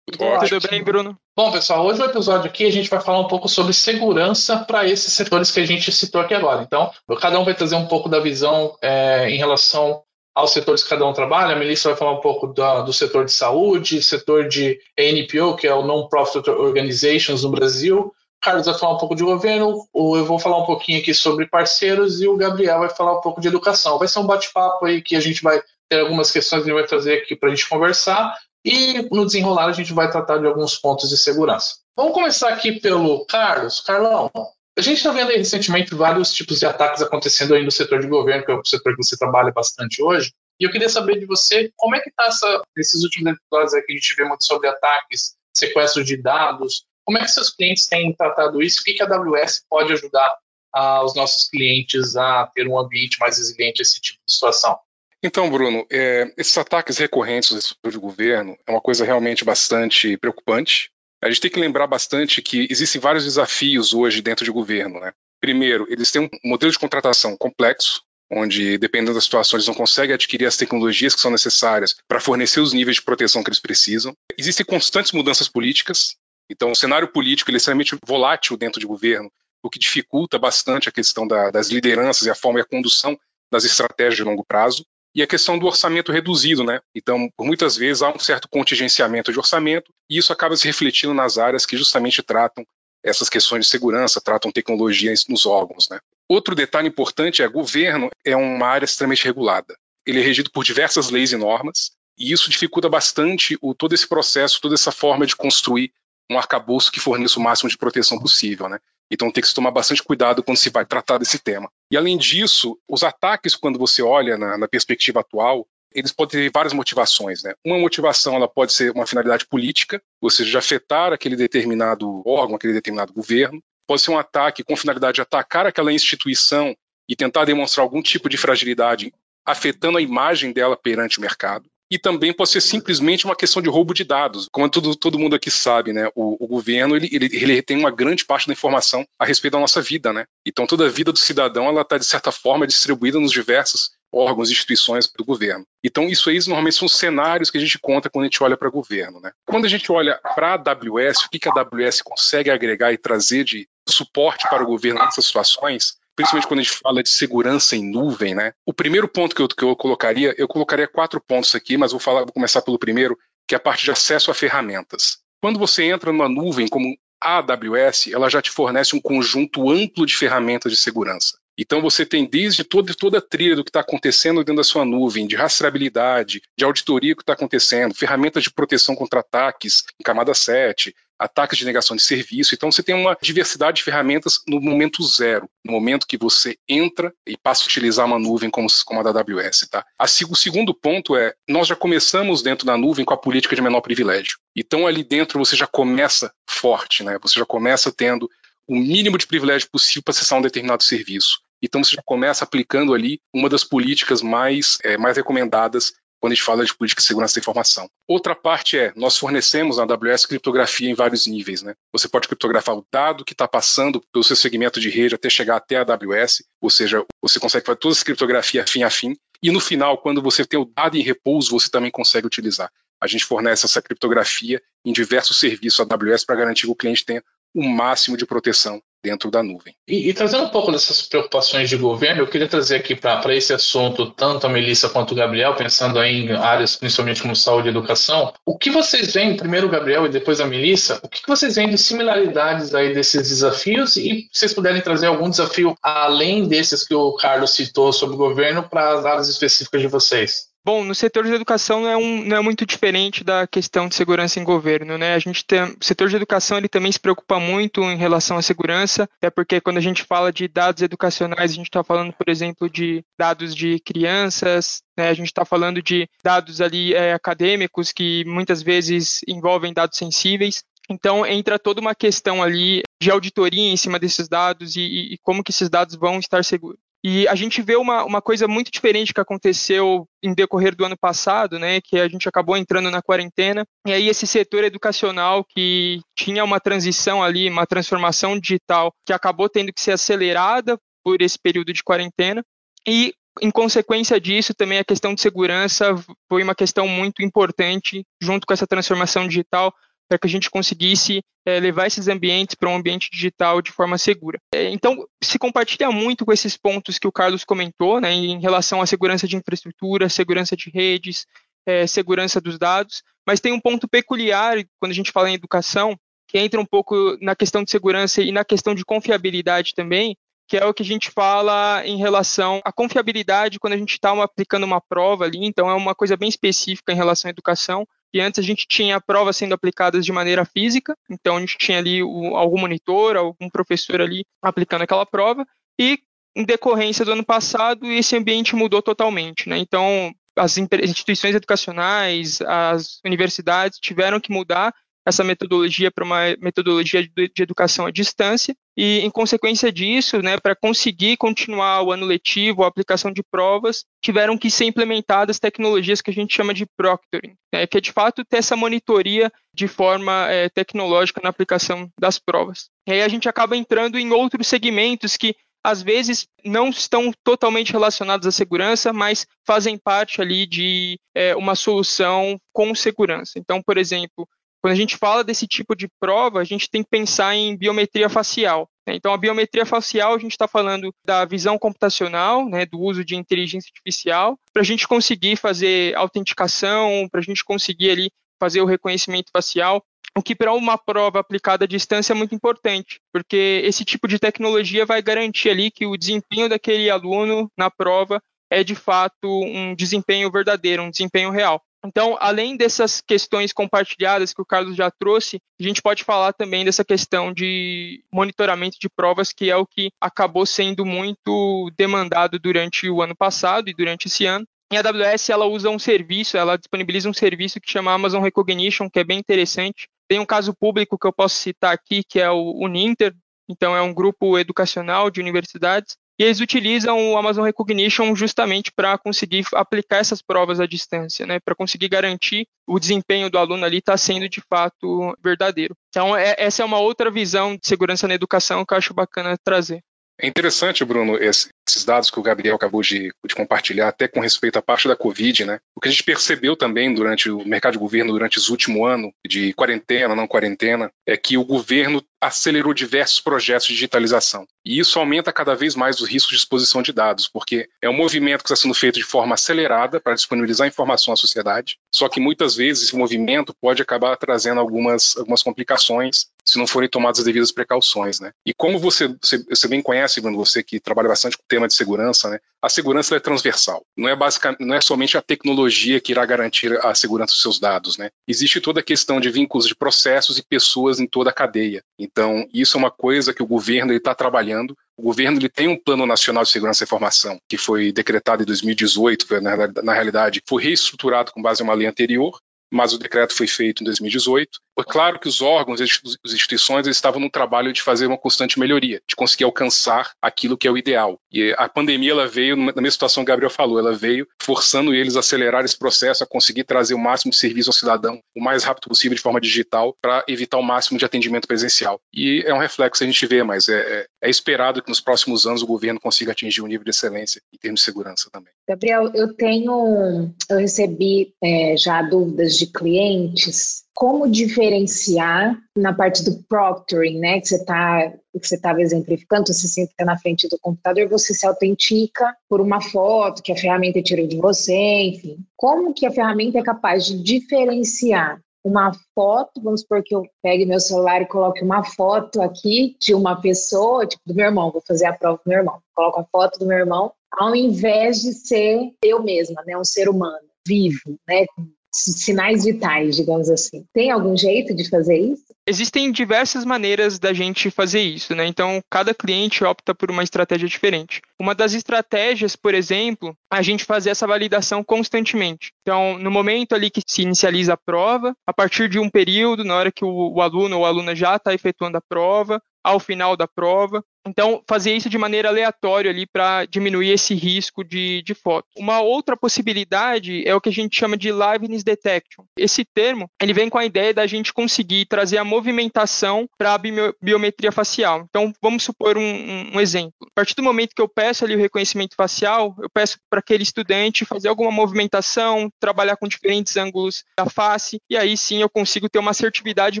Tudo 0.10 0.68
bem, 0.70 0.84
Bruno? 0.84 1.18
Bom, 1.36 1.50
pessoal, 1.50 1.84
hoje 1.84 2.00
o 2.00 2.04
episódio 2.04 2.48
aqui 2.48 2.64
a 2.64 2.70
gente 2.70 2.88
vai 2.88 3.00
falar 3.00 3.18
um 3.18 3.26
pouco 3.26 3.48
sobre 3.48 3.72
segurança 3.72 4.58
para 4.58 4.88
esses 4.88 5.12
setores 5.12 5.50
que 5.50 5.58
a 5.58 5.66
gente 5.66 5.90
citou 5.90 6.20
aqui 6.20 6.32
agora. 6.32 6.62
Então, 6.62 6.92
cada 7.20 7.40
um 7.40 7.44
vai 7.44 7.54
trazer 7.54 7.74
um 7.74 7.86
pouco 7.86 8.08
da 8.08 8.20
visão 8.20 8.76
é, 8.80 9.28
em 9.28 9.36
relação 9.36 10.02
aos 10.32 10.52
setores 10.52 10.84
que 10.84 10.90
cada 10.90 11.04
um 11.04 11.12
trabalha. 11.12 11.54
A 11.54 11.58
Melissa 11.58 11.88
vai 11.88 11.98
falar 11.98 12.12
um 12.12 12.20
pouco 12.20 12.46
da, 12.46 12.82
do 12.82 12.92
setor 12.92 13.24
de 13.24 13.32
saúde, 13.32 14.02
setor 14.02 14.48
de 14.48 14.78
NPO, 14.96 15.56
que 15.56 15.66
é 15.66 15.74
o 15.74 15.82
Non-Profit 15.82 16.50
Organizations 16.50 17.42
no 17.42 17.50
Brasil, 17.50 18.14
Carlos 18.46 18.66
vai 18.66 18.78
falar 18.78 18.94
um 18.94 18.98
pouco 18.98 19.16
de 19.16 19.24
governo, 19.24 19.88
eu 19.92 20.24
vou 20.24 20.38
falar 20.38 20.58
um 20.58 20.66
pouquinho 20.66 21.00
aqui 21.00 21.12
sobre 21.12 21.48
parceiros 21.48 22.20
e 22.20 22.28
o 22.28 22.36
Gabriel 22.36 22.78
vai 22.78 22.88
falar 22.88 23.18
um 23.18 23.20
pouco 23.20 23.40
de 23.40 23.48
educação. 23.48 23.98
Vai 23.98 24.06
ser 24.06 24.20
um 24.20 24.26
bate-papo 24.26 24.84
aí 24.84 25.02
que 25.02 25.16
a 25.16 25.20
gente 25.20 25.42
vai 25.42 25.60
ter 25.88 26.00
algumas 26.00 26.30
questões 26.30 26.62
que 26.62 26.68
gente 26.68 26.78
vai 26.78 26.86
trazer 26.86 27.18
aqui 27.18 27.36
para 27.36 27.48
a 27.48 27.54
gente 27.54 27.68
conversar 27.68 28.36
e 28.64 29.08
no 29.14 29.24
desenrolar 29.24 29.66
a 29.66 29.72
gente 29.72 29.92
vai 29.92 30.10
tratar 30.10 30.38
de 30.38 30.46
alguns 30.46 30.76
pontos 30.76 31.08
de 31.08 31.16
segurança. 31.16 31.76
Vamos 31.96 32.12
começar 32.12 32.48
aqui 32.48 32.80
pelo 32.80 33.24
Carlos. 33.26 33.80
Carlão, 33.80 34.30
a 34.76 34.82
gente 34.82 34.98
está 34.98 35.12
vendo 35.12 35.30
aí 35.30 35.38
recentemente 35.38 35.94
vários 35.94 36.32
tipos 36.32 36.58
de 36.58 36.66
ataques 36.66 37.00
acontecendo 37.00 37.54
aí 37.54 37.64
no 37.64 37.70
setor 37.70 38.00
de 38.00 38.08
governo, 38.08 38.44
que 38.44 38.50
é 38.50 38.54
o 38.54 38.64
setor 38.64 38.96
que 38.96 39.04
você 39.04 39.16
trabalha 39.16 39.52
bastante 39.52 40.02
hoje. 40.02 40.32
E 40.58 40.64
eu 40.64 40.70
queria 40.70 40.88
saber 40.88 41.18
de 41.18 41.26
você 41.26 41.70
como 41.76 41.94
é 41.94 42.00
que 42.00 42.10
está 42.10 42.28
esses 42.76 43.02
últimos 43.02 43.34
episódios 43.34 43.84
que 43.86 43.92
a 43.92 43.94
gente 43.94 44.14
vê 44.16 44.24
muito 44.24 44.44
sobre 44.44 44.68
ataques, 44.68 45.36
sequestro 45.54 46.02
de 46.02 46.20
dados, 46.20 46.84
como 47.06 47.18
é 47.18 47.20
que 47.20 47.28
seus 47.28 47.50
clientes 47.50 47.86
têm 47.86 48.12
tratado 48.14 48.60
isso? 48.60 48.80
O 48.80 48.84
que, 48.84 49.00
a 49.00 49.06
AWS 49.06 49.64
pode 49.70 49.92
ajudar 49.92 50.36
ah, 50.74 51.04
os 51.04 51.14
nossos 51.14 51.48
clientes 51.48 52.16
a 52.16 52.46
ter 52.52 52.66
um 52.66 52.76
ambiente 52.76 53.16
mais 53.20 53.38
resiliente 53.38 53.80
a 53.80 53.84
esse 53.84 54.00
tipo 54.00 54.18
de 54.26 54.34
situação? 54.34 54.76
Então, 55.22 55.50
Bruno, 55.50 55.86
é, 55.90 56.32
esses 56.36 56.56
ataques 56.56 56.98
recorrentes 56.98 57.52
do 57.52 57.60
setor 57.60 57.90
de 57.90 57.98
governo 57.98 58.56
é 58.66 58.70
uma 58.70 58.80
coisa 58.80 59.04
realmente 59.04 59.44
bastante 59.44 60.16
preocupante. 60.16 60.90
A 61.22 61.28
gente 61.28 61.40
tem 61.40 61.50
que 61.50 61.60
lembrar 61.60 61.86
bastante 61.86 62.42
que 62.42 62.66
existem 62.70 63.00
vários 63.00 63.24
desafios 63.24 63.94
hoje 63.94 64.22
dentro 64.22 64.44
de 64.44 64.50
governo. 64.50 65.00
Né? 65.00 65.12
Primeiro, 65.40 65.86
eles 65.88 66.10
têm 66.10 66.22
um 66.22 66.28
modelo 66.44 66.70
de 66.70 66.78
contratação 66.78 67.36
complexo, 67.36 68.02
onde, 68.30 68.76
dependendo 68.78 69.14
das 69.14 69.24
situações, 69.24 69.60
eles 69.60 69.68
não 69.68 69.74
conseguem 69.74 70.14
adquirir 70.14 70.46
as 70.46 70.56
tecnologias 70.56 71.14
que 71.14 71.20
são 71.20 71.30
necessárias 71.30 71.96
para 72.06 72.20
fornecer 72.20 72.60
os 72.60 72.72
níveis 72.72 72.96
de 72.96 73.02
proteção 73.02 73.42
que 73.42 73.48
eles 73.48 73.60
precisam. 73.60 74.14
Existem 74.36 74.66
constantes 74.66 75.12
mudanças 75.12 75.48
políticas, 75.48 76.16
então, 76.50 76.70
o 76.70 76.76
cenário 76.76 77.08
político 77.08 77.50
ele 77.50 77.56
é 77.56 77.58
extremamente 77.58 77.96
volátil 78.04 78.56
dentro 78.56 78.80
de 78.80 78.86
governo, 78.86 79.30
o 79.62 79.70
que 79.70 79.78
dificulta 79.78 80.38
bastante 80.38 80.88
a 80.88 80.92
questão 80.92 81.26
da, 81.26 81.50
das 81.50 81.68
lideranças 81.68 82.26
e 82.26 82.30
a 82.30 82.34
forma 82.34 82.60
e 82.60 82.62
a 82.62 82.66
condução 82.66 83.18
das 83.50 83.64
estratégias 83.64 84.16
de 84.16 84.22
longo 84.22 84.44
prazo. 84.44 84.86
E 85.16 85.22
a 85.22 85.26
questão 85.26 85.58
do 85.58 85.64
orçamento 85.64 86.12
reduzido, 86.12 86.62
né? 86.62 86.78
Então, 86.94 87.30
muitas 87.40 87.74
vezes 87.74 88.02
há 88.02 88.10
um 88.10 88.18
certo 88.18 88.46
contingenciamento 88.50 89.32
de 89.32 89.38
orçamento 89.38 89.90
e 90.10 90.18
isso 90.18 90.30
acaba 90.30 90.54
se 90.58 90.66
refletindo 90.66 91.14
nas 91.14 91.38
áreas 91.38 91.64
que 91.64 91.74
justamente 91.74 92.22
tratam 92.22 92.66
essas 93.02 93.30
questões 93.30 93.64
de 93.64 93.70
segurança, 93.70 94.20
tratam 94.20 94.52
tecnologias 94.52 95.24
nos 95.26 95.46
órgãos, 95.46 95.88
né? 95.88 95.98
Outro 96.28 96.54
detalhe 96.54 96.88
importante 96.88 97.42
é 97.42 97.48
governo 97.48 98.10
é 98.22 98.36
uma 98.36 98.66
área 98.66 98.84
extremamente 98.84 99.24
regulada. 99.24 99.74
Ele 100.04 100.20
é 100.20 100.22
regido 100.22 100.50
por 100.50 100.62
diversas 100.62 101.08
leis 101.08 101.32
e 101.32 101.36
normas, 101.36 101.92
e 102.18 102.30
isso 102.30 102.50
dificulta 102.50 102.86
bastante 102.86 103.56
o, 103.62 103.74
todo 103.74 103.94
esse 103.94 104.06
processo, 104.06 104.60
toda 104.60 104.74
essa 104.74 104.92
forma 104.92 105.24
de 105.24 105.34
construir 105.34 105.94
um 106.30 106.36
arcabouço 106.36 106.92
que 106.92 107.00
forneça 107.00 107.40
o 107.40 107.42
máximo 107.42 107.70
de 107.70 107.78
proteção 107.78 108.18
possível, 108.18 108.68
né? 108.68 108.78
Então 109.10 109.30
tem 109.30 109.42
que 109.42 109.48
se 109.48 109.54
tomar 109.54 109.70
bastante 109.70 110.02
cuidado 110.02 110.42
quando 110.42 110.58
se 110.58 110.70
vai 110.70 110.84
tratar 110.84 111.18
desse 111.18 111.38
tema. 111.38 111.70
E 111.90 111.96
além 111.96 112.16
disso, 112.16 112.78
os 112.88 113.02
ataques, 113.02 113.54
quando 113.54 113.78
você 113.78 114.02
olha 114.02 114.36
na, 114.36 114.58
na 114.58 114.68
perspectiva 114.68 115.20
atual, 115.20 115.66
eles 115.92 116.12
podem 116.12 116.42
ter 116.42 116.50
várias 116.52 116.72
motivações, 116.72 117.42
né? 117.42 117.54
Uma 117.64 117.78
motivação 117.78 118.34
ela 118.34 118.48
pode 118.48 118.72
ser 118.72 118.90
uma 118.92 119.06
finalidade 119.06 119.46
política, 119.46 120.02
ou 120.20 120.28
seja, 120.28 120.50
de 120.50 120.58
afetar 120.58 121.12
aquele 121.12 121.36
determinado 121.36 122.22
órgão, 122.26 122.56
aquele 122.56 122.72
determinado 122.74 123.12
governo. 123.12 123.62
Pode 123.86 124.02
ser 124.02 124.10
um 124.10 124.18
ataque 124.18 124.64
com 124.64 124.76
finalidade 124.76 125.16
de 125.16 125.20
atacar 125.22 125.64
aquela 125.64 125.92
instituição 125.92 126.76
e 127.08 127.14
tentar 127.14 127.44
demonstrar 127.44 127.84
algum 127.84 128.02
tipo 128.02 128.28
de 128.28 128.36
fragilidade, 128.36 129.14
afetando 129.46 129.96
a 129.96 130.02
imagem 130.02 130.52
dela 130.52 130.76
perante 130.76 131.18
o 131.18 131.22
mercado 131.22 131.70
e 131.90 131.98
também 131.98 132.32
pode 132.32 132.50
ser 132.50 132.60
simplesmente 132.60 133.24
uma 133.24 133.36
questão 133.36 133.62
de 133.62 133.68
roubo 133.68 133.94
de 133.94 134.04
dados. 134.04 134.48
Como 134.50 134.68
todo, 134.68 134.94
todo 134.96 135.18
mundo 135.18 135.36
aqui 135.36 135.50
sabe, 135.50 135.92
né, 135.92 136.08
o, 136.14 136.44
o 136.44 136.46
governo 136.46 136.96
ele, 136.96 137.08
ele, 137.12 137.28
ele, 137.32 137.62
tem 137.62 137.78
uma 137.78 137.90
grande 137.90 138.24
parte 138.24 138.46
da 138.46 138.52
informação 138.52 139.06
a 139.18 139.24
respeito 139.24 139.54
da 139.54 139.60
nossa 139.60 139.80
vida. 139.80 140.12
Né? 140.12 140.26
Então 140.44 140.66
toda 140.66 140.86
a 140.86 140.90
vida 140.90 141.12
do 141.12 141.18
cidadão 141.18 141.66
ela 141.66 141.82
está, 141.82 141.98
de 141.98 142.04
certa 142.04 142.32
forma, 142.32 142.66
distribuída 142.66 143.20
nos 143.20 143.32
diversos 143.32 143.90
órgãos 144.12 144.48
e 144.48 144.52
instituições 144.52 145.10
do 145.16 145.24
governo. 145.24 145.66
Então, 145.84 146.04
isso 146.04 146.30
aí 146.30 146.38
normalmente 146.46 146.76
são 146.76 146.88
cenários 146.88 147.50
que 147.50 147.58
a 147.58 147.60
gente 147.60 147.78
conta 147.78 148.08
quando 148.08 148.24
a 148.24 148.26
gente 148.26 148.42
olha 148.42 148.56
para 148.56 148.68
o 148.68 148.72
governo. 148.72 149.20
Né? 149.20 149.30
Quando 149.44 149.66
a 149.66 149.68
gente 149.68 149.90
olha 149.92 150.18
para 150.34 150.54
a 150.54 150.54
AWS, 150.54 151.24
o 151.24 151.30
que, 151.30 151.38
que 151.38 151.48
a 151.48 151.52
AWS 151.52 152.02
consegue 152.02 152.50
agregar 152.50 152.92
e 152.92 152.98
trazer 152.98 153.44
de 153.44 153.68
suporte 153.88 154.48
para 154.48 154.62
o 154.62 154.66
governo 154.66 155.00
nessas 155.00 155.26
situações, 155.26 155.96
principalmente 156.16 156.48
quando 156.48 156.60
a 156.60 156.62
gente 156.62 156.78
fala 156.78 157.02
de 157.02 157.10
segurança 157.10 157.76
em 157.76 157.88
nuvem, 157.88 158.34
né? 158.34 158.52
O 158.64 158.72
primeiro 158.72 159.06
ponto 159.06 159.36
que 159.36 159.42
eu, 159.42 159.48
que 159.48 159.62
eu 159.62 159.76
colocaria, 159.76 160.34
eu 160.38 160.48
colocaria 160.48 160.88
quatro 160.88 161.20
pontos 161.20 161.54
aqui, 161.54 161.76
mas 161.76 161.92
vou, 161.92 162.00
falar, 162.00 162.20
vou 162.20 162.32
começar 162.32 162.62
pelo 162.62 162.78
primeiro, 162.78 163.16
que 163.46 163.54
é 163.54 163.58
a 163.58 163.60
parte 163.60 163.84
de 163.84 163.90
acesso 163.90 164.30
a 164.30 164.34
ferramentas. 164.34 165.18
Quando 165.40 165.58
você 165.58 165.84
entra 165.84 166.10
numa 166.10 166.28
nuvem 166.28 166.66
como 166.66 166.96
a 167.22 167.38
AWS, 167.38 168.08
ela 168.12 168.28
já 168.28 168.42
te 168.42 168.50
fornece 168.50 168.96
um 168.96 169.00
conjunto 169.00 169.70
amplo 169.70 170.06
de 170.06 170.16
ferramentas 170.16 170.72
de 170.72 170.78
segurança. 170.78 171.38
Então 171.58 171.80
você 171.80 172.04
tem 172.04 172.28
desde 172.28 172.62
toda, 172.64 172.94
toda 172.94 173.18
a 173.18 173.22
trilha 173.22 173.56
do 173.56 173.64
que 173.64 173.70
está 173.70 173.80
acontecendo 173.80 174.40
dentro 174.40 174.56
da 174.56 174.64
sua 174.64 174.84
nuvem, 174.84 175.26
de 175.26 175.36
rastreabilidade, 175.36 176.42
de 176.56 176.64
auditoria 176.64 177.14
que 177.14 177.22
está 177.22 177.32
acontecendo, 177.32 177.94
ferramentas 177.94 178.42
de 178.42 178.50
proteção 178.50 178.94
contra 178.94 179.20
ataques 179.20 179.82
em 179.98 180.04
camada 180.04 180.34
7, 180.34 180.94
ataques 181.18 181.58
de 181.58 181.64
negação 181.64 181.96
de 181.96 182.02
serviço. 182.02 182.54
Então 182.54 182.70
você 182.70 182.82
tem 182.82 182.94
uma 182.94 183.16
diversidade 183.20 183.78
de 183.78 183.82
ferramentas 183.82 184.40
no 184.46 184.60
momento 184.60 185.02
zero, 185.02 185.48
no 185.64 185.72
momento 185.72 186.06
que 186.06 186.16
você 186.16 186.56
entra 186.68 187.12
e 187.26 187.36
passa 187.36 187.62
a 187.62 187.66
utilizar 187.66 188.06
uma 188.06 188.18
nuvem 188.18 188.50
como, 188.50 188.68
como 188.84 189.00
a 189.00 189.02
da 189.02 189.20
AWS. 189.20 189.68
Tá? 189.70 189.84
o 190.30 190.36
segundo 190.36 190.74
ponto 190.74 191.16
é, 191.16 191.34
nós 191.48 191.68
já 191.68 191.76
começamos 191.76 192.42
dentro 192.42 192.66
da 192.66 192.76
nuvem 192.76 193.04
com 193.04 193.14
a 193.14 193.18
política 193.18 193.56
de 193.56 193.62
menor 193.62 193.80
privilégio. 193.80 194.38
Então 194.54 194.86
ali 194.86 195.02
dentro 195.02 195.38
você 195.38 195.56
já 195.56 195.66
começa 195.66 196.32
forte, 196.48 197.02
né? 197.02 197.18
você 197.20 197.38
já 197.38 197.46
começa 197.46 197.92
tendo 197.92 198.28
o 198.66 198.74
mínimo 198.74 199.16
de 199.16 199.26
privilégio 199.26 199.68
possível 199.70 200.02
para 200.02 200.12
acessar 200.12 200.38
um 200.38 200.42
determinado 200.42 200.82
serviço. 200.82 201.40
Então 201.62 201.82
você 201.82 201.96
já 201.96 202.02
começa 202.04 202.44
aplicando 202.44 202.92
ali 202.92 203.20
uma 203.32 203.48
das 203.48 203.64
políticas 203.64 204.22
mais, 204.22 204.78
é, 204.82 204.96
mais 204.98 205.16
recomendadas 205.16 205.92
quando 206.20 206.32
a 206.32 206.34
gente 206.34 206.44
fala 206.44 206.64
de 206.64 206.74
política 206.74 207.00
de 207.00 207.06
segurança 207.06 207.34
da 207.34 207.40
informação. 207.40 207.88
Outra 208.08 208.34
parte 208.34 208.78
é, 208.78 208.92
nós 208.96 209.16
fornecemos 209.16 209.76
na 209.76 209.84
AWS 209.84 210.26
criptografia 210.26 210.90
em 210.90 210.94
vários 210.94 211.26
níveis. 211.26 211.62
Né? 211.62 211.74
Você 211.92 212.08
pode 212.08 212.26
criptografar 212.26 212.76
o 212.76 212.86
dado 212.90 213.24
que 213.24 213.32
está 213.32 213.46
passando 213.46 214.00
pelo 214.12 214.24
seu 214.24 214.36
segmento 214.36 214.80
de 214.80 214.88
rede 214.88 215.14
até 215.14 215.28
chegar 215.28 215.56
até 215.56 215.76
a 215.76 215.82
AWS, 215.82 216.42
ou 216.60 216.70
seja, 216.70 217.04
você 217.20 217.38
consegue 217.38 217.66
fazer 217.66 217.78
toda 217.78 217.94
essa 217.94 218.04
criptografia 218.04 218.66
fim 218.66 218.82
a 218.82 218.90
fim, 218.90 219.16
e 219.42 219.50
no 219.50 219.60
final, 219.60 219.98
quando 219.98 220.22
você 220.22 220.44
tem 220.44 220.58
o 220.58 220.64
dado 220.64 220.96
em 220.96 221.02
repouso, 221.02 221.50
você 221.50 221.68
também 221.68 221.90
consegue 221.90 222.26
utilizar. 222.26 222.70
A 223.00 223.06
gente 223.06 223.24
fornece 223.24 223.66
essa 223.66 223.82
criptografia 223.82 224.62
em 224.84 224.92
diversos 224.92 225.38
serviços 225.38 225.80
AWS 225.80 226.24
para 226.24 226.36
garantir 226.36 226.62
que 226.62 226.72
o 226.72 226.74
cliente 226.74 227.04
tenha 227.04 227.22
o 227.54 227.62
máximo 227.62 228.16
de 228.16 228.26
proteção 228.26 228.82
dentro 229.06 229.30
da 229.30 229.40
nuvem. 229.40 229.72
E, 229.86 230.10
e, 230.10 230.12
trazendo 230.12 230.44
um 230.44 230.48
pouco 230.48 230.72
dessas 230.72 231.00
preocupações 231.02 231.70
de 231.70 231.76
governo, 231.76 232.22
eu 232.22 232.26
queria 232.26 232.48
trazer 232.48 232.76
aqui 232.76 232.96
para 232.96 233.34
esse 233.34 233.52
assunto 233.52 234.10
tanto 234.10 234.46
a 234.46 234.50
Melissa 234.50 234.88
quanto 234.88 235.12
o 235.12 235.14
Gabriel, 235.14 235.54
pensando 235.54 236.02
em 236.02 236.32
áreas 236.32 236.74
principalmente 236.74 237.22
como 237.22 237.36
saúde 237.36 237.68
e 237.68 237.70
educação. 237.70 238.32
O 238.44 238.58
que 238.58 238.68
vocês 238.68 239.14
veem, 239.14 239.36
primeiro 239.36 239.68
o 239.68 239.70
Gabriel 239.70 240.06
e 240.06 240.08
depois 240.08 240.40
a 240.40 240.46
Melissa, 240.46 240.98
o 241.04 241.08
que 241.08 241.22
vocês 241.26 241.54
veem 241.54 241.68
de 241.68 241.78
similaridades 241.78 242.74
aí 242.74 242.92
desses 242.92 243.28
desafios 243.28 243.96
e 243.96 244.28
se 244.32 244.40
vocês 244.40 244.52
puderem 244.52 244.82
trazer 244.82 245.06
algum 245.06 245.30
desafio 245.30 245.76
além 245.80 246.48
desses 246.48 246.86
que 246.86 246.94
o 246.94 247.14
Carlos 247.14 247.54
citou 247.54 247.92
sobre 247.92 248.16
o 248.16 248.18
governo 248.18 248.68
para 248.68 248.98
as 248.98 249.04
áreas 249.04 249.28
específicas 249.28 249.80
de 249.80 249.86
vocês? 249.86 250.55
Bom, 250.66 250.82
no 250.82 250.96
setor 250.96 251.22
de 251.22 251.32
educação 251.32 251.82
não 251.82 251.88
é, 251.88 251.96
um, 251.96 252.24
não 252.24 252.36
é, 252.38 252.40
muito 252.40 252.66
diferente 252.66 253.22
da 253.22 253.46
questão 253.46 253.86
de 253.86 253.94
segurança 253.94 254.40
em 254.40 254.42
governo, 254.42 254.98
né? 254.98 255.14
A 255.14 255.18
gente 255.20 255.44
tem, 255.44 255.62
o 255.62 255.76
setor 255.80 256.08
de 256.08 256.16
educação 256.16 256.58
ele 256.58 256.68
também 256.68 256.90
se 256.90 256.98
preocupa 256.98 257.38
muito 257.38 257.84
em 257.84 257.96
relação 257.96 258.36
à 258.36 258.42
segurança, 258.42 259.08
é 259.22 259.30
porque 259.30 259.60
quando 259.60 259.76
a 259.76 259.80
gente 259.80 260.02
fala 260.02 260.32
de 260.32 260.48
dados 260.48 260.82
educacionais, 260.82 261.52
a 261.52 261.54
gente 261.54 261.68
está 261.68 261.84
falando, 261.84 262.12
por 262.12 262.28
exemplo, 262.28 262.68
de 262.68 263.04
dados 263.16 263.54
de 263.54 263.78
crianças, 263.78 264.82
né? 264.98 265.08
A 265.08 265.14
gente 265.14 265.28
está 265.28 265.44
falando 265.44 265.80
de 265.80 266.08
dados 266.20 266.60
ali 266.60 266.94
é, 266.94 267.12
acadêmicos 267.12 267.92
que 267.92 268.24
muitas 268.26 268.60
vezes 268.60 269.20
envolvem 269.28 269.72
dados 269.72 269.96
sensíveis. 269.96 270.64
Então 270.90 271.24
entra 271.24 271.60
toda 271.60 271.80
uma 271.80 271.94
questão 271.94 272.42
ali 272.42 272.82
de 273.00 273.08
auditoria 273.08 273.70
em 273.70 273.76
cima 273.76 274.00
desses 274.00 274.28
dados 274.28 274.74
e, 274.74 274.80
e 275.12 275.18
como 275.18 275.44
que 275.44 275.52
esses 275.52 275.70
dados 275.70 275.94
vão 275.94 276.18
estar 276.18 276.44
seguros. 276.44 276.80
E 277.08 277.28
a 277.28 277.36
gente 277.36 277.62
vê 277.62 277.76
uma, 277.76 278.04
uma 278.04 278.20
coisa 278.20 278.48
muito 278.48 278.68
diferente 278.68 279.14
que 279.14 279.20
aconteceu 279.20 280.08
em 280.20 280.34
decorrer 280.34 280.74
do 280.74 280.84
ano 280.84 280.98
passado, 280.98 281.56
né, 281.56 281.80
que 281.80 282.00
a 282.00 282.08
gente 282.08 282.28
acabou 282.28 282.56
entrando 282.56 282.90
na 282.90 283.00
quarentena, 283.00 283.64
e 283.86 283.92
aí 283.92 284.08
esse 284.08 284.26
setor 284.26 284.64
educacional 284.64 285.44
que 285.44 286.00
tinha 286.16 286.42
uma 286.42 286.58
transição 286.58 287.22
ali, 287.22 287.48
uma 287.48 287.64
transformação 287.64 288.36
digital 288.36 288.92
que 289.06 289.12
acabou 289.12 289.48
tendo 289.48 289.72
que 289.72 289.80
ser 289.80 289.92
acelerada 289.92 290.76
por 291.04 291.22
esse 291.22 291.38
período 291.38 291.72
de 291.72 291.84
quarentena, 291.84 292.42
e 292.84 293.14
em 293.40 293.52
consequência 293.52 294.20
disso, 294.20 294.52
também 294.52 294.80
a 294.80 294.84
questão 294.84 295.14
de 295.14 295.20
segurança 295.20 295.94
foi 296.28 296.42
uma 296.42 296.56
questão 296.56 296.88
muito 296.88 297.22
importante 297.22 298.04
junto 298.20 298.44
com 298.44 298.52
essa 298.52 298.66
transformação 298.66 299.28
digital, 299.28 299.72
para 300.08 300.18
que 300.18 300.26
a 300.26 300.30
gente 300.30 300.50
conseguisse 300.50 301.22
é, 301.46 301.60
levar 301.60 301.86
esses 301.86 302.08
ambientes 302.08 302.54
para 302.54 302.70
um 302.70 302.76
ambiente 302.76 303.08
digital 303.10 303.60
de 303.60 303.72
forma 303.72 303.98
segura. 303.98 304.38
É, 304.52 304.70
então, 304.70 305.06
se 305.22 305.38
compartilha 305.38 305.90
muito 305.90 306.24
com 306.24 306.32
esses 306.32 306.56
pontos 306.56 306.98
que 306.98 307.08
o 307.08 307.12
Carlos 307.12 307.44
comentou, 307.44 308.00
né, 308.00 308.12
em 308.12 308.40
relação 308.40 308.80
à 308.80 308.86
segurança 308.86 309.26
de 309.26 309.36
infraestrutura, 309.36 310.08
segurança 310.08 310.56
de 310.56 310.70
redes, 310.70 311.26
é, 311.66 311.86
segurança 311.86 312.40
dos 312.40 312.58
dados, 312.58 313.02
mas 313.26 313.40
tem 313.40 313.52
um 313.52 313.60
ponto 313.60 313.88
peculiar 313.88 314.56
quando 314.78 314.92
a 314.92 314.94
gente 314.94 315.10
fala 315.10 315.28
em 315.30 315.34
educação, 315.34 315.96
que 316.28 316.38
entra 316.38 316.60
um 316.60 316.66
pouco 316.66 317.16
na 317.20 317.34
questão 317.34 317.62
de 317.62 317.70
segurança 317.70 318.22
e 318.22 318.32
na 318.32 318.44
questão 318.44 318.74
de 318.74 318.84
confiabilidade 318.84 319.74
também, 319.74 320.16
que 320.48 320.56
é 320.56 320.64
o 320.64 320.72
que 320.72 320.82
a 320.82 320.86
gente 320.86 321.10
fala 321.10 321.82
em 321.84 321.96
relação 321.96 322.60
à 322.64 322.72
confiabilidade 322.72 323.58
quando 323.58 323.72
a 323.72 323.76
gente 323.76 323.92
está 323.92 324.10
aplicando 324.22 324.64
uma 324.64 324.80
prova 324.80 325.24
ali, 325.24 325.44
então 325.44 325.68
é 325.68 325.74
uma 325.74 325.94
coisa 325.94 326.16
bem 326.16 326.28
específica 326.28 326.92
em 326.92 326.96
relação 326.96 327.28
à 327.28 327.30
educação, 327.30 327.86
e 328.16 328.20
antes 328.20 328.38
a 328.38 328.42
gente 328.42 328.66
tinha 328.66 328.98
provas 328.98 329.36
sendo 329.36 329.52
aplicadas 329.52 330.02
de 330.02 330.10
maneira 330.10 330.42
física, 330.46 330.96
então 331.10 331.36
a 331.36 331.40
gente 331.40 331.58
tinha 331.58 331.76
ali 331.76 332.02
o, 332.02 332.34
algum 332.34 332.58
monitor, 332.58 333.14
algum 333.14 333.50
professor 333.50 334.00
ali 334.00 334.24
aplicando 334.40 334.82
aquela 334.82 335.04
prova, 335.04 335.46
e 335.78 335.98
em 336.34 336.42
decorrência 336.42 337.04
do 337.04 337.12
ano 337.12 337.24
passado, 337.24 337.84
esse 337.84 338.16
ambiente 338.16 338.56
mudou 338.56 338.80
totalmente, 338.80 339.50
né? 339.50 339.58
Então, 339.58 340.10
as 340.34 340.56
instituições 340.56 341.34
educacionais, 341.34 342.40
as 342.40 343.00
universidades 343.04 343.78
tiveram 343.78 344.18
que 344.18 344.32
mudar 344.32 344.74
essa 345.06 345.22
metodologia 345.22 345.90
para 345.90 346.04
uma 346.04 346.36
metodologia 346.40 347.06
de, 347.06 347.30
educação 347.38 347.86
à 347.86 347.92
distância 347.92 348.56
e, 348.76 348.98
em 348.98 349.10
consequência 349.10 349.70
disso, 349.70 350.20
né, 350.20 350.36
para 350.38 350.56
conseguir 350.56 351.16
continuar 351.16 351.82
o 351.82 351.92
ano 351.92 352.04
letivo, 352.04 352.64
a 352.64 352.66
aplicação 352.66 353.12
de 353.12 353.22
provas, 353.22 353.84
tiveram 354.02 354.36
que 354.36 354.50
ser 354.50 354.64
implementadas 354.64 355.38
tecnologias 355.38 356.02
que 356.02 356.10
a 356.10 356.12
gente 356.14 356.34
chama 356.34 356.52
de 356.52 356.66
proctoring, 356.76 357.36
né, 357.54 357.66
que 357.68 357.78
é 357.78 357.80
de 357.80 357.92
fato 357.92 358.24
ter 358.24 358.38
essa 358.38 358.56
monitoria 358.56 359.30
de 359.54 359.68
forma 359.68 360.26
é, 360.28 360.48
tecnológica 360.48 361.20
na 361.22 361.30
aplicação 361.30 361.88
das 361.98 362.18
provas. 362.18 362.68
E 362.88 362.92
aí 362.92 363.02
a 363.02 363.08
gente 363.08 363.28
acaba 363.28 363.56
entrando 363.56 363.98
em 363.98 364.10
outros 364.10 364.48
segmentos 364.48 365.16
que 365.16 365.36
às 365.66 365.82
vezes 365.82 366.28
não 366.44 366.68
estão 366.68 367.12
totalmente 367.24 367.72
relacionados 367.72 368.24
à 368.24 368.30
segurança, 368.30 368.92
mas 368.92 369.26
fazem 369.44 369.76
parte 369.76 370.22
ali 370.22 370.46
de 370.46 370.96
é, 371.12 371.34
uma 371.34 371.56
solução 371.56 372.38
com 372.52 372.72
segurança. 372.72 373.32
Então, 373.36 373.60
por 373.60 373.76
exemplo, 373.76 374.28
quando 374.66 374.72
a 374.72 374.76
gente 374.76 374.96
fala 374.96 375.22
desse 375.22 375.46
tipo 375.46 375.76
de 375.76 375.86
prova, 376.00 376.40
a 376.40 376.44
gente 376.44 376.68
tem 376.68 376.82
que 376.82 376.90
pensar 376.90 377.36
em 377.36 377.56
biometria 377.56 378.08
facial. 378.08 378.68
Né? 378.84 378.96
Então, 378.96 379.12
a 379.12 379.16
biometria 379.16 379.64
facial, 379.64 380.12
a 380.12 380.18
gente 380.18 380.32
está 380.32 380.48
falando 380.48 380.92
da 381.06 381.24
visão 381.24 381.56
computacional, 381.56 382.48
né, 382.48 382.66
do 382.66 382.80
uso 382.80 383.04
de 383.04 383.14
inteligência 383.14 383.68
artificial, 383.68 384.36
para 384.52 384.62
a 384.62 384.64
gente 384.64 384.88
conseguir 384.88 385.36
fazer 385.36 385.94
autenticação, 385.94 387.06
para 387.12 387.20
a 387.20 387.22
gente 387.22 387.44
conseguir 387.44 387.92
ali 387.92 388.10
fazer 388.40 388.60
o 388.60 388.66
reconhecimento 388.66 389.30
facial, 389.32 389.80
o 390.18 390.22
que 390.22 390.34
para 390.34 390.52
uma 390.52 390.76
prova 390.76 391.20
aplicada 391.20 391.64
à 391.64 391.68
distância 391.68 392.12
é 392.12 392.16
muito 392.16 392.34
importante, 392.34 392.98
porque 393.12 393.62
esse 393.64 393.84
tipo 393.84 394.08
de 394.08 394.18
tecnologia 394.18 394.84
vai 394.84 395.00
garantir 395.00 395.48
ali 395.48 395.70
que 395.70 395.86
o 395.86 395.96
desempenho 395.96 396.48
daquele 396.48 396.90
aluno 396.90 397.48
na 397.56 397.70
prova 397.70 398.20
é 398.50 398.64
de 398.64 398.74
fato 398.74 399.28
um 399.28 399.76
desempenho 399.76 400.28
verdadeiro, 400.28 400.82
um 400.82 400.90
desempenho 400.90 401.30
real. 401.30 401.62
Então, 401.86 402.16
além 402.20 402.56
dessas 402.56 403.00
questões 403.00 403.52
compartilhadas 403.52 404.34
que 404.34 404.42
o 404.42 404.46
Carlos 404.46 404.76
já 404.76 404.90
trouxe, 404.90 405.40
a 405.60 405.62
gente 405.62 405.80
pode 405.80 406.02
falar 406.02 406.32
também 406.32 406.64
dessa 406.64 406.84
questão 406.84 407.32
de 407.32 408.02
monitoramento 408.12 408.76
de 408.80 408.88
provas, 408.88 409.32
que 409.32 409.50
é 409.50 409.56
o 409.56 409.66
que 409.66 409.90
acabou 410.00 410.44
sendo 410.44 410.84
muito 410.84 411.70
demandado 411.76 412.38
durante 412.38 412.90
o 412.90 413.00
ano 413.00 413.14
passado 413.14 413.68
e 413.68 413.74
durante 413.74 414.06
esse 414.06 414.26
ano. 414.26 414.46
E 414.72 414.76
a 414.76 414.80
AWS 414.80 415.30
ela 415.30 415.46
usa 415.46 415.70
um 415.70 415.78
serviço, 415.78 416.36
ela 416.36 416.56
disponibiliza 416.56 417.08
um 417.08 417.14
serviço 417.14 417.60
que 417.60 417.70
chama 417.70 417.92
Amazon 417.92 418.22
Recognition, 418.22 418.90
que 418.90 418.98
é 418.98 419.04
bem 419.04 419.18
interessante. 419.18 419.88
Tem 420.08 420.18
um 420.18 420.26
caso 420.26 420.52
público 420.52 420.98
que 420.98 421.06
eu 421.06 421.12
posso 421.12 421.36
citar 421.36 421.72
aqui, 421.72 422.02
que 422.02 422.18
é 422.18 422.28
o 422.28 422.52
Uninter, 422.64 423.14
então 423.48 423.76
é 423.76 423.82
um 423.82 423.94
grupo 423.94 424.36
educacional 424.36 425.08
de 425.08 425.20
universidades, 425.20 425.96
e 426.18 426.24
eles 426.24 426.40
utilizam 426.40 427.12
o 427.12 427.16
Amazon 427.16 427.44
Recognition 427.44 428.14
justamente 428.14 428.72
para 428.72 428.96
conseguir 428.96 429.44
aplicar 429.54 429.98
essas 429.98 430.22
provas 430.22 430.60
à 430.60 430.66
distância, 430.66 431.26
né? 431.26 431.38
Para 431.38 431.54
conseguir 431.54 431.88
garantir 431.88 432.46
o 432.66 432.78
desempenho 432.78 433.30
do 433.30 433.38
aluno 433.38 433.64
ali 433.64 433.78
está 433.78 433.96
sendo 433.96 434.28
de 434.28 434.40
fato 434.48 435.14
verdadeiro. 435.22 435.76
Então, 435.90 436.16
é, 436.16 436.34
essa 436.38 436.62
é 436.62 436.64
uma 436.64 436.78
outra 436.78 437.10
visão 437.10 437.56
de 437.56 437.66
segurança 437.66 438.08
na 438.08 438.14
educação 438.14 438.64
que 438.64 438.72
eu 438.72 438.78
acho 438.78 438.94
bacana 438.94 439.36
trazer. 439.42 439.82
É 440.18 440.26
interessante, 440.26 440.84
Bruno, 440.84 441.16
esse, 441.22 441.50
esses 441.68 441.84
dados 441.84 442.10
que 442.10 442.18
o 442.18 442.22
Gabriel 442.22 442.56
acabou 442.56 442.80
de, 442.80 443.12
de, 443.26 443.34
compartilhar, 443.34 443.88
até 443.88 444.08
com 444.08 444.20
respeito 444.20 444.58
à 444.58 444.62
parte 444.62 444.88
da 444.88 444.96
Covid, 444.96 445.44
né? 445.44 445.58
O 445.74 445.80
que 445.80 445.88
a 445.88 445.90
gente 445.90 446.04
percebeu 446.04 446.56
também 446.56 446.92
durante 446.94 447.30
o 447.30 447.44
mercado 447.46 447.74
de 447.74 447.78
governo, 447.78 448.12
durante 448.12 448.38
esse 448.38 448.50
último 448.50 448.86
ano 448.86 449.12
de 449.26 449.52
quarentena, 449.52 450.14
não 450.14 450.26
quarentena, 450.26 450.90
é 451.06 451.16
que 451.16 451.36
o 451.36 451.44
governo 451.44 452.02
acelerou 452.20 452.72
diversos 452.72 453.20
projetos 453.20 453.66
de 453.66 453.74
digitalização. 453.74 454.46
E 454.64 454.78
isso 454.78 454.98
aumenta 454.98 455.32
cada 455.32 455.54
vez 455.54 455.74
mais 455.74 456.00
os 456.00 456.08
riscos 456.08 456.30
de 456.30 456.38
exposição 456.38 456.82
de 456.82 456.92
dados, 456.92 457.28
porque 457.28 457.68
é 457.82 457.88
um 457.88 457.96
movimento 457.96 458.42
que 458.42 458.48
está 458.48 458.56
sendo 458.56 458.74
feito 458.74 458.96
de 458.96 459.04
forma 459.04 459.34
acelerada 459.34 460.00
para 460.00 460.14
disponibilizar 460.14 460.66
informação 460.66 461.12
à 461.12 461.16
sociedade, 461.16 461.78
só 461.96 462.10
que 462.10 462.20
muitas 462.20 462.54
vezes 462.54 462.84
esse 462.84 462.94
movimento 462.94 463.54
pode 463.58 463.80
acabar 463.80 464.14
trazendo 464.18 464.60
algumas, 464.60 465.16
algumas 465.16 465.42
complicações 465.42 466.26
se 466.44 466.58
não 466.58 466.66
forem 466.66 466.90
tomadas 466.90 467.20
as 467.20 467.24
devidas 467.24 467.50
precauções. 467.50 468.20
Né? 468.20 468.32
E 468.44 468.52
como 468.52 468.78
você, 468.78 469.08
você, 469.08 469.42
você 469.48 469.66
bem 469.66 469.80
conhece, 469.80 470.20
Bruno, 470.20 470.36
você 470.36 470.62
que 470.62 470.78
trabalha 470.78 471.08
bastante 471.08 471.38
com 471.38 471.42
o 471.42 471.48
tema 471.48 471.66
de 471.66 471.72
segurança, 471.72 472.28
né? 472.28 472.38
a 472.60 472.68
segurança 472.68 473.16
é 473.16 473.18
transversal. 473.18 473.82
Não 473.96 474.10
é, 474.10 474.14
basicamente, 474.14 474.60
não 474.60 474.74
é 474.74 474.80
somente 474.82 475.16
a 475.16 475.22
tecnologia 475.22 475.98
que 475.98 476.12
irá 476.12 476.26
garantir 476.26 476.78
a 476.84 476.94
segurança 476.94 477.32
dos 477.32 477.40
seus 477.40 477.58
dados. 477.58 477.96
Né? 477.96 478.10
Existe 478.28 478.60
toda 478.60 478.80
a 478.80 478.84
questão 478.84 479.18
de 479.18 479.30
vínculos 479.30 479.66
de 479.66 479.74
processos 479.74 480.36
e 480.36 480.44
pessoas 480.44 481.00
em 481.00 481.06
toda 481.06 481.30
a 481.30 481.32
cadeia. 481.32 481.82
Então, 481.98 482.46
isso 482.52 482.76
é 482.76 482.78
uma 482.78 482.90
coisa 482.90 483.32
que 483.32 483.42
o 483.42 483.46
governo 483.46 483.94
está 483.94 484.14
trabalhando. 484.14 484.76
O 484.96 485.02
governo 485.02 485.38
ele 485.38 485.48
tem 485.48 485.68
um 485.68 485.78
Plano 485.78 486.06
Nacional 486.06 486.42
de 486.42 486.50
Segurança 486.50 486.80
da 486.80 486.88
Informação, 486.88 487.38
que 487.48 487.58
foi 487.58 487.92
decretado 487.92 488.42
em 488.42 488.46
2018, 488.46 489.40
na, 489.40 489.56
na 489.82 489.92
realidade 489.92 490.42
foi 490.48 490.62
reestruturado 490.62 491.32
com 491.32 491.42
base 491.42 491.62
em 491.62 491.64
uma 491.64 491.74
lei 491.74 491.86
anterior, 491.86 492.40
mas 492.72 492.92
o 492.92 492.98
decreto 492.98 493.34
foi 493.34 493.46
feito 493.46 493.82
em 493.82 493.84
2018 493.84 494.58
É 494.78 494.84
claro 494.84 495.18
que 495.18 495.28
os 495.28 495.40
órgãos, 495.40 495.80
as 495.80 496.32
instituições, 496.32 496.86
estavam 496.86 497.20
no 497.20 497.30
trabalho 497.30 497.72
de 497.72 497.82
fazer 497.82 498.06
uma 498.06 498.18
constante 498.18 498.58
melhoria, 498.58 499.00
de 499.08 499.16
conseguir 499.16 499.44
alcançar 499.44 500.12
aquilo 500.20 500.56
que 500.56 500.68
é 500.68 500.70
o 500.70 500.76
ideal. 500.76 501.18
E 501.32 501.54
a 501.56 501.68
pandemia 501.68 502.12
ela 502.12 502.26
veio, 502.26 502.56
na 502.56 502.72
mesma 502.72 502.90
situação 502.90 503.24
que 503.24 503.30
o 503.30 503.32
Gabriel 503.32 503.50
falou, 503.50 503.78
ela 503.78 503.94
veio 503.94 504.26
forçando 504.40 504.94
eles 504.94 505.16
a 505.16 505.20
acelerar 505.20 505.64
esse 505.64 505.78
processo, 505.78 506.22
a 506.22 506.26
conseguir 506.26 506.64
trazer 506.64 506.94
o 506.94 506.98
máximo 506.98 507.30
de 507.30 507.38
serviço 507.38 507.70
ao 507.70 507.74
cidadão 507.74 508.20
o 508.34 508.42
mais 508.42 508.64
rápido 508.64 508.88
possível 508.88 509.14
de 509.14 509.22
forma 509.22 509.40
digital 509.40 509.96
para 510.00 510.24
evitar 510.28 510.58
o 510.58 510.62
máximo 510.62 510.98
de 510.98 511.04
atendimento 511.04 511.48
presencial. 511.48 511.98
E 512.12 512.42
é 512.46 512.52
um 512.52 512.58
reflexo 512.58 513.00
que 513.00 513.04
a 513.04 513.10
gente 513.10 513.26
vê, 513.26 513.42
mas 513.42 513.68
é, 513.68 513.80
é, 513.80 514.06
é 514.22 514.30
esperado 514.30 514.82
que 514.82 514.90
nos 514.90 515.00
próximos 515.00 515.46
anos 515.46 515.62
o 515.62 515.66
governo 515.66 516.00
consiga 516.00 516.32
atingir 516.32 516.60
um 516.60 516.66
nível 516.66 516.84
de 516.84 516.90
excelência 516.90 517.40
em 517.52 517.58
termos 517.58 517.80
de 517.80 517.86
segurança 517.86 518.28
também. 518.30 518.52
Gabriel, 518.68 519.10
eu 519.14 519.32
tenho, 519.34 520.34
eu 520.50 520.58
recebi 520.58 521.32
é, 521.42 521.76
já 521.76 522.02
dúvidas 522.02 522.58
de 522.58 522.66
clientes 522.66 523.85
como 523.96 524.28
diferenciar 524.28 525.58
na 525.74 525.90
parte 525.90 526.22
do 526.22 526.42
proctoring, 526.46 527.18
né, 527.18 527.40
que 527.40 527.48
você 527.48 527.56
está 527.56 528.12
que 528.38 528.46
você 528.46 528.56
estava 528.56 528.82
exemplificando, 528.82 529.46
você 529.46 529.66
senta 529.66 530.04
na 530.04 530.18
frente 530.18 530.46
do 530.46 530.58
computador, 530.60 531.08
você 531.08 531.32
se 531.32 531.46
autentica 531.46 532.36
por 532.46 532.60
uma 532.60 532.82
foto 532.82 533.42
que 533.42 533.50
a 533.50 533.56
ferramenta 533.56 534.02
tirou 534.02 534.26
de 534.26 534.36
você, 534.36 534.74
enfim. 534.74 535.38
Como 535.56 535.94
que 535.94 536.04
a 536.04 536.10
ferramenta 536.10 536.58
é 536.58 536.62
capaz 536.62 537.06
de 537.06 537.22
diferenciar 537.22 538.38
uma 538.62 538.92
foto, 539.14 539.62
vamos 539.62 539.80
supor 539.80 540.02
que 540.04 540.14
eu 540.14 540.24
pegue 540.42 540.66
meu 540.66 540.80
celular 540.80 541.22
e 541.22 541.26
coloque 541.26 541.64
uma 541.64 541.82
foto 541.82 542.42
aqui 542.42 542.96
de 543.00 543.14
uma 543.14 543.40
pessoa, 543.40 544.06
tipo 544.06 544.22
do 544.26 544.34
meu 544.34 544.44
irmão, 544.44 544.70
vou 544.70 544.82
fazer 544.86 545.06
a 545.06 545.14
prova 545.14 545.40
do 545.42 545.48
meu 545.48 545.60
irmão, 545.60 545.78
coloco 545.94 546.20
a 546.20 546.24
foto 546.24 546.58
do 546.58 546.66
meu 546.66 546.76
irmão, 546.76 547.12
ao 547.32 547.56
invés 547.56 548.20
de 548.20 548.34
ser 548.34 548.92
eu 549.02 549.22
mesma, 549.22 549.62
né, 549.66 549.78
um 549.78 549.84
ser 549.84 550.10
humano 550.10 550.46
vivo, 550.66 551.16
né, 551.26 551.46
com 551.54 551.66
sinais 551.96 552.64
vitais, 552.64 553.16
digamos 553.16 553.48
assim. 553.48 553.84
Tem 553.92 554.10
algum 554.10 554.36
jeito 554.36 554.74
de 554.74 554.88
fazer 554.88 555.18
isso? 555.18 555.44
Existem 555.66 556.12
diversas 556.12 556.64
maneiras 556.64 557.18
da 557.18 557.32
gente 557.32 557.70
fazer 557.70 558.00
isso, 558.00 558.34
né? 558.34 558.46
Então, 558.46 558.80
cada 558.90 559.14
cliente 559.14 559.64
opta 559.64 559.94
por 559.94 560.10
uma 560.10 560.22
estratégia 560.22 560.68
diferente. 560.68 561.20
Uma 561.40 561.54
das 561.54 561.74
estratégias, 561.74 562.54
por 562.54 562.74
exemplo, 562.74 563.36
a 563.50 563.62
gente 563.62 563.84
fazer 563.84 564.10
essa 564.10 564.26
validação 564.26 564.84
constantemente. 564.84 565.72
Então, 565.82 566.18
no 566.18 566.30
momento 566.30 566.74
ali 566.74 566.90
que 566.90 567.02
se 567.06 567.22
inicializa 567.22 567.72
a 567.72 567.76
prova, 567.76 568.34
a 568.46 568.52
partir 568.52 568.88
de 568.88 568.98
um 568.98 569.10
período, 569.10 569.64
na 569.64 569.74
hora 569.74 569.90
que 569.90 570.04
o, 570.04 570.34
o 570.34 570.40
aluno 570.40 570.78
ou 570.78 570.86
aluna 570.86 571.16
já 571.16 571.36
está 571.36 571.52
efetuando 571.52 571.98
a 571.98 572.02
prova, 572.02 572.60
ao 572.86 573.00
final 573.00 573.36
da 573.36 573.48
prova. 573.48 574.04
Então, 574.26 574.62
fazer 574.68 574.94
isso 574.94 575.08
de 575.08 575.18
maneira 575.18 575.48
aleatória 575.48 576.10
ali 576.10 576.26
para 576.26 576.64
diminuir 576.66 577.10
esse 577.10 577.34
risco 577.34 577.84
de, 577.84 578.22
de 578.22 578.34
foto. 578.34 578.66
Uma 578.76 579.00
outra 579.00 579.36
possibilidade 579.36 580.46
é 580.46 580.54
o 580.54 580.60
que 580.60 580.68
a 580.68 580.72
gente 580.72 580.96
chama 580.96 581.16
de 581.16 581.30
liveness 581.30 581.84
detection. 581.84 582.44
Esse 582.56 582.84
termo, 582.84 583.30
ele 583.40 583.52
vem 583.52 583.68
com 583.68 583.78
a 583.78 583.84
ideia 583.84 584.12
da 584.12 584.26
gente 584.26 584.52
conseguir 584.52 585.06
trazer 585.06 585.38
a 585.38 585.44
movimentação 585.44 586.48
para 586.58 586.74
a 586.74 586.78
biometria 587.22 587.72
facial. 587.72 588.26
Então, 588.28 588.52
vamos 588.60 588.82
supor 588.82 589.16
um, 589.16 589.70
um, 589.74 589.80
exemplo. 589.80 590.14
A 590.22 590.34
partir 590.34 590.54
do 590.54 590.62
momento 590.62 590.94
que 590.94 591.02
eu 591.02 591.08
peço 591.08 591.44
ali 591.44 591.54
o 591.54 591.58
reconhecimento 591.58 592.14
facial, 592.16 592.74
eu 592.80 592.90
peço 592.90 593.18
para 593.30 593.40
aquele 593.40 593.62
estudante 593.62 594.24
fazer 594.24 594.48
alguma 594.48 594.70
movimentação, 594.70 595.70
trabalhar 595.80 596.16
com 596.16 596.28
diferentes 596.28 596.76
ângulos 596.76 597.24
da 597.38 597.46
face, 597.46 598.00
e 598.10 598.16
aí 598.16 598.36
sim 598.36 598.60
eu 598.60 598.68
consigo 598.68 599.08
ter 599.08 599.18
uma 599.18 599.30
assertividade 599.30 600.00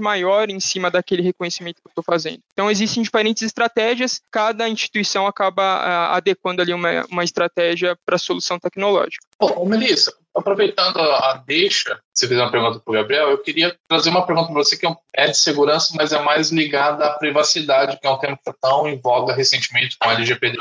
maior 0.00 0.50
em 0.50 0.60
cima 0.60 0.90
daquele 0.90 1.22
reconhecimento 1.22 1.76
que 1.76 1.88
eu 1.88 1.90
estou 1.90 2.04
fazendo. 2.04 2.40
Então, 2.52 2.70
existem 2.70 3.02
diferentes 3.02 3.42
estratégias, 3.42 4.15
cada 4.30 4.68
instituição 4.68 5.26
acaba 5.26 5.62
uh, 5.62 6.14
adequando 6.14 6.62
ali 6.62 6.72
uma, 6.72 7.04
uma 7.10 7.24
estratégia 7.24 7.96
para 8.04 8.16
a 8.16 8.18
solução 8.18 8.58
tecnológica. 8.58 9.26
Bom, 9.38 9.66
Melissa, 9.66 10.14
aproveitando 10.34 11.00
a 11.00 11.42
deixa, 11.46 12.00
você 12.16 12.26
fez 12.26 12.40
uma 12.40 12.50
pergunta 12.50 12.80
para 12.80 12.90
o 12.90 12.94
Gabriel, 12.94 13.28
eu 13.28 13.42
queria 13.42 13.76
trazer 13.86 14.08
uma 14.08 14.24
pergunta 14.24 14.50
para 14.50 14.64
você 14.64 14.74
que 14.74 14.86
é, 14.86 14.96
é 15.14 15.26
de 15.28 15.36
segurança, 15.36 15.92
mas 15.94 16.12
é 16.12 16.20
mais 16.22 16.50
ligada 16.50 17.04
à 17.04 17.10
privacidade, 17.10 17.98
que 18.00 18.06
é 18.06 18.10
um 18.10 18.18
tema 18.18 18.36
que 18.36 18.48
está 18.48 18.54
tão 18.58 18.88
em 18.88 18.98
voga 18.98 19.34
recentemente 19.34 19.98
com 20.00 20.08
a 20.08 20.14
LGPD. 20.14 20.56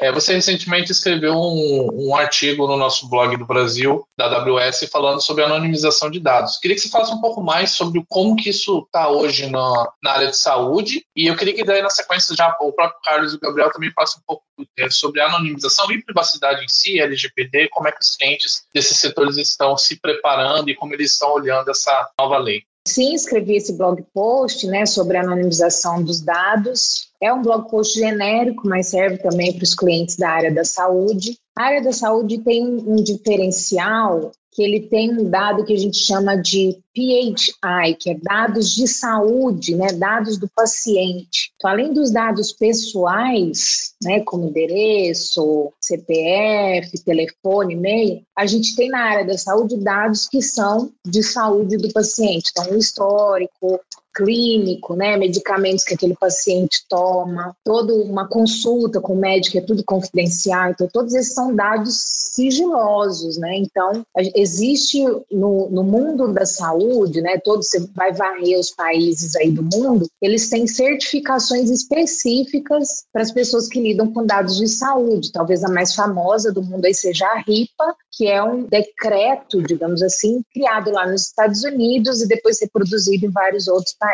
É, 0.00 0.12
você 0.12 0.34
recentemente 0.34 0.92
escreveu 0.92 1.34
um, 1.34 1.88
um, 1.92 2.16
artigo 2.16 2.68
no 2.68 2.76
nosso 2.76 3.08
blog 3.08 3.36
do 3.36 3.44
Brasil, 3.44 4.06
da 4.16 4.26
AWS, 4.26 4.88
falando 4.90 5.20
sobre 5.20 5.42
anonimização 5.42 6.08
de 6.08 6.20
dados. 6.20 6.56
Queria 6.58 6.76
que 6.76 6.82
você 6.82 6.88
falasse 6.88 7.12
um 7.12 7.20
pouco 7.20 7.42
mais 7.42 7.70
sobre 7.70 8.04
como 8.08 8.36
que 8.36 8.50
isso 8.50 8.84
está 8.86 9.08
hoje 9.08 9.50
na, 9.50 9.92
na, 10.00 10.12
área 10.12 10.28
de 10.28 10.36
saúde, 10.36 11.04
e 11.16 11.26
eu 11.26 11.36
queria 11.36 11.54
que 11.54 11.64
daí 11.64 11.82
na 11.82 11.90
sequência 11.90 12.36
já 12.36 12.54
o 12.60 12.72
próprio 12.72 13.00
Carlos 13.02 13.32
e 13.32 13.36
o 13.36 13.40
Gabriel 13.40 13.72
também 13.72 13.92
passem 13.92 14.20
um 14.20 14.24
pouco 14.24 14.44
é, 14.78 14.88
sobre 14.88 15.20
anonimização 15.20 15.90
e 15.90 16.02
privacidade 16.02 16.64
em 16.64 16.68
si, 16.68 17.00
LGPD, 17.00 17.68
como 17.70 17.88
é 17.88 17.92
que 17.92 18.00
os 18.00 18.16
clientes 18.16 18.62
desses 18.72 18.96
setores 18.98 19.36
estão 19.36 19.76
se 19.76 20.00
preparando 20.00 20.70
e 20.70 20.75
como 20.76 20.94
eles 20.94 21.12
estão 21.12 21.32
olhando 21.32 21.70
essa 21.70 22.10
nova 22.18 22.38
lei. 22.38 22.62
Sim, 22.86 23.14
escrevi 23.14 23.56
esse 23.56 23.76
blog 23.76 24.00
post 24.14 24.64
né, 24.68 24.86
sobre 24.86 25.16
a 25.16 25.22
anonimização 25.22 26.02
dos 26.02 26.20
dados. 26.20 27.10
É 27.20 27.32
um 27.32 27.42
blog 27.42 27.68
post 27.68 27.98
genérico, 27.98 28.68
mas 28.68 28.88
serve 28.88 29.18
também 29.18 29.52
para 29.52 29.64
os 29.64 29.74
clientes 29.74 30.16
da 30.16 30.30
área 30.30 30.54
da 30.54 30.64
saúde. 30.64 31.36
A 31.56 31.64
área 31.64 31.82
da 31.82 31.92
saúde 31.92 32.38
tem 32.38 32.62
um 32.64 32.96
diferencial 32.96 34.30
que 34.56 34.62
ele 34.62 34.80
tem 34.88 35.12
um 35.12 35.28
dado 35.28 35.66
que 35.66 35.72
a 35.74 35.78
gente 35.78 35.98
chama 35.98 36.34
de 36.34 36.78
PHI, 36.94 37.94
que 38.00 38.10
é 38.10 38.14
dados 38.14 38.70
de 38.70 38.88
saúde, 38.88 39.74
né, 39.74 39.88
dados 39.92 40.38
do 40.38 40.48
paciente. 40.48 41.52
Então, 41.56 41.70
além 41.70 41.92
dos 41.92 42.10
dados 42.10 42.52
pessoais, 42.52 43.94
né, 44.02 44.20
como 44.20 44.48
endereço, 44.48 45.70
CPF, 45.78 47.04
telefone, 47.04 47.74
e-mail, 47.74 48.22
a 48.34 48.46
gente 48.46 48.74
tem 48.74 48.88
na 48.88 49.00
área 49.00 49.26
da 49.26 49.36
saúde 49.36 49.76
dados 49.76 50.26
que 50.26 50.40
são 50.40 50.90
de 51.06 51.22
saúde 51.22 51.76
do 51.76 51.92
paciente. 51.92 52.50
Então, 52.50 52.74
o 52.74 52.78
histórico, 52.78 53.78
clínico, 54.16 54.96
né, 54.96 55.14
medicamentos 55.18 55.84
que 55.84 55.92
aquele 55.92 56.16
paciente 56.16 56.86
toma, 56.88 57.54
toda 57.62 57.92
uma 57.94 58.26
consulta 58.26 58.98
com 58.98 59.12
o 59.12 59.18
médico 59.18 59.58
é 59.58 59.60
tudo 59.60 59.84
confidencial, 59.84 60.70
então 60.70 60.88
todos 60.90 61.12
esses 61.12 61.34
são 61.34 61.54
dados 61.54 61.94
sigilosos, 62.34 63.36
né? 63.36 63.56
Então 63.56 64.04
existe 64.34 65.02
no, 65.30 65.68
no 65.70 65.82
mundo 65.82 66.32
da 66.32 66.46
saúde, 66.46 67.20
né? 67.20 67.38
Todo 67.38 67.62
você 67.62 67.80
vai 67.94 68.12
varrer 68.12 68.58
os 68.58 68.70
países 68.70 69.36
aí 69.36 69.50
do 69.50 69.62
mundo, 69.62 70.06
eles 70.20 70.48
têm 70.48 70.66
certificações 70.66 71.70
específicas 71.70 73.04
para 73.12 73.22
as 73.22 73.30
pessoas 73.30 73.68
que 73.68 73.80
lidam 73.80 74.12
com 74.12 74.24
dados 74.24 74.56
de 74.56 74.68
saúde. 74.68 75.32
Talvez 75.32 75.62
a 75.62 75.68
mais 75.68 75.94
famosa 75.94 76.52
do 76.52 76.62
mundo 76.62 76.86
aí 76.86 76.94
seja 76.94 77.26
a 77.26 77.38
RIPA, 77.38 77.94
que 78.12 78.26
é 78.26 78.42
um 78.42 78.64
decreto, 78.64 79.62
digamos 79.62 80.02
assim, 80.02 80.42
criado 80.52 80.90
lá 80.90 81.06
nos 81.06 81.26
Estados 81.26 81.62
Unidos 81.64 82.22
e 82.22 82.28
depois 82.28 82.60
reproduzido 82.60 83.26
em 83.26 83.30
vários 83.30 83.68
outros 83.68 83.94
países. 83.94 84.05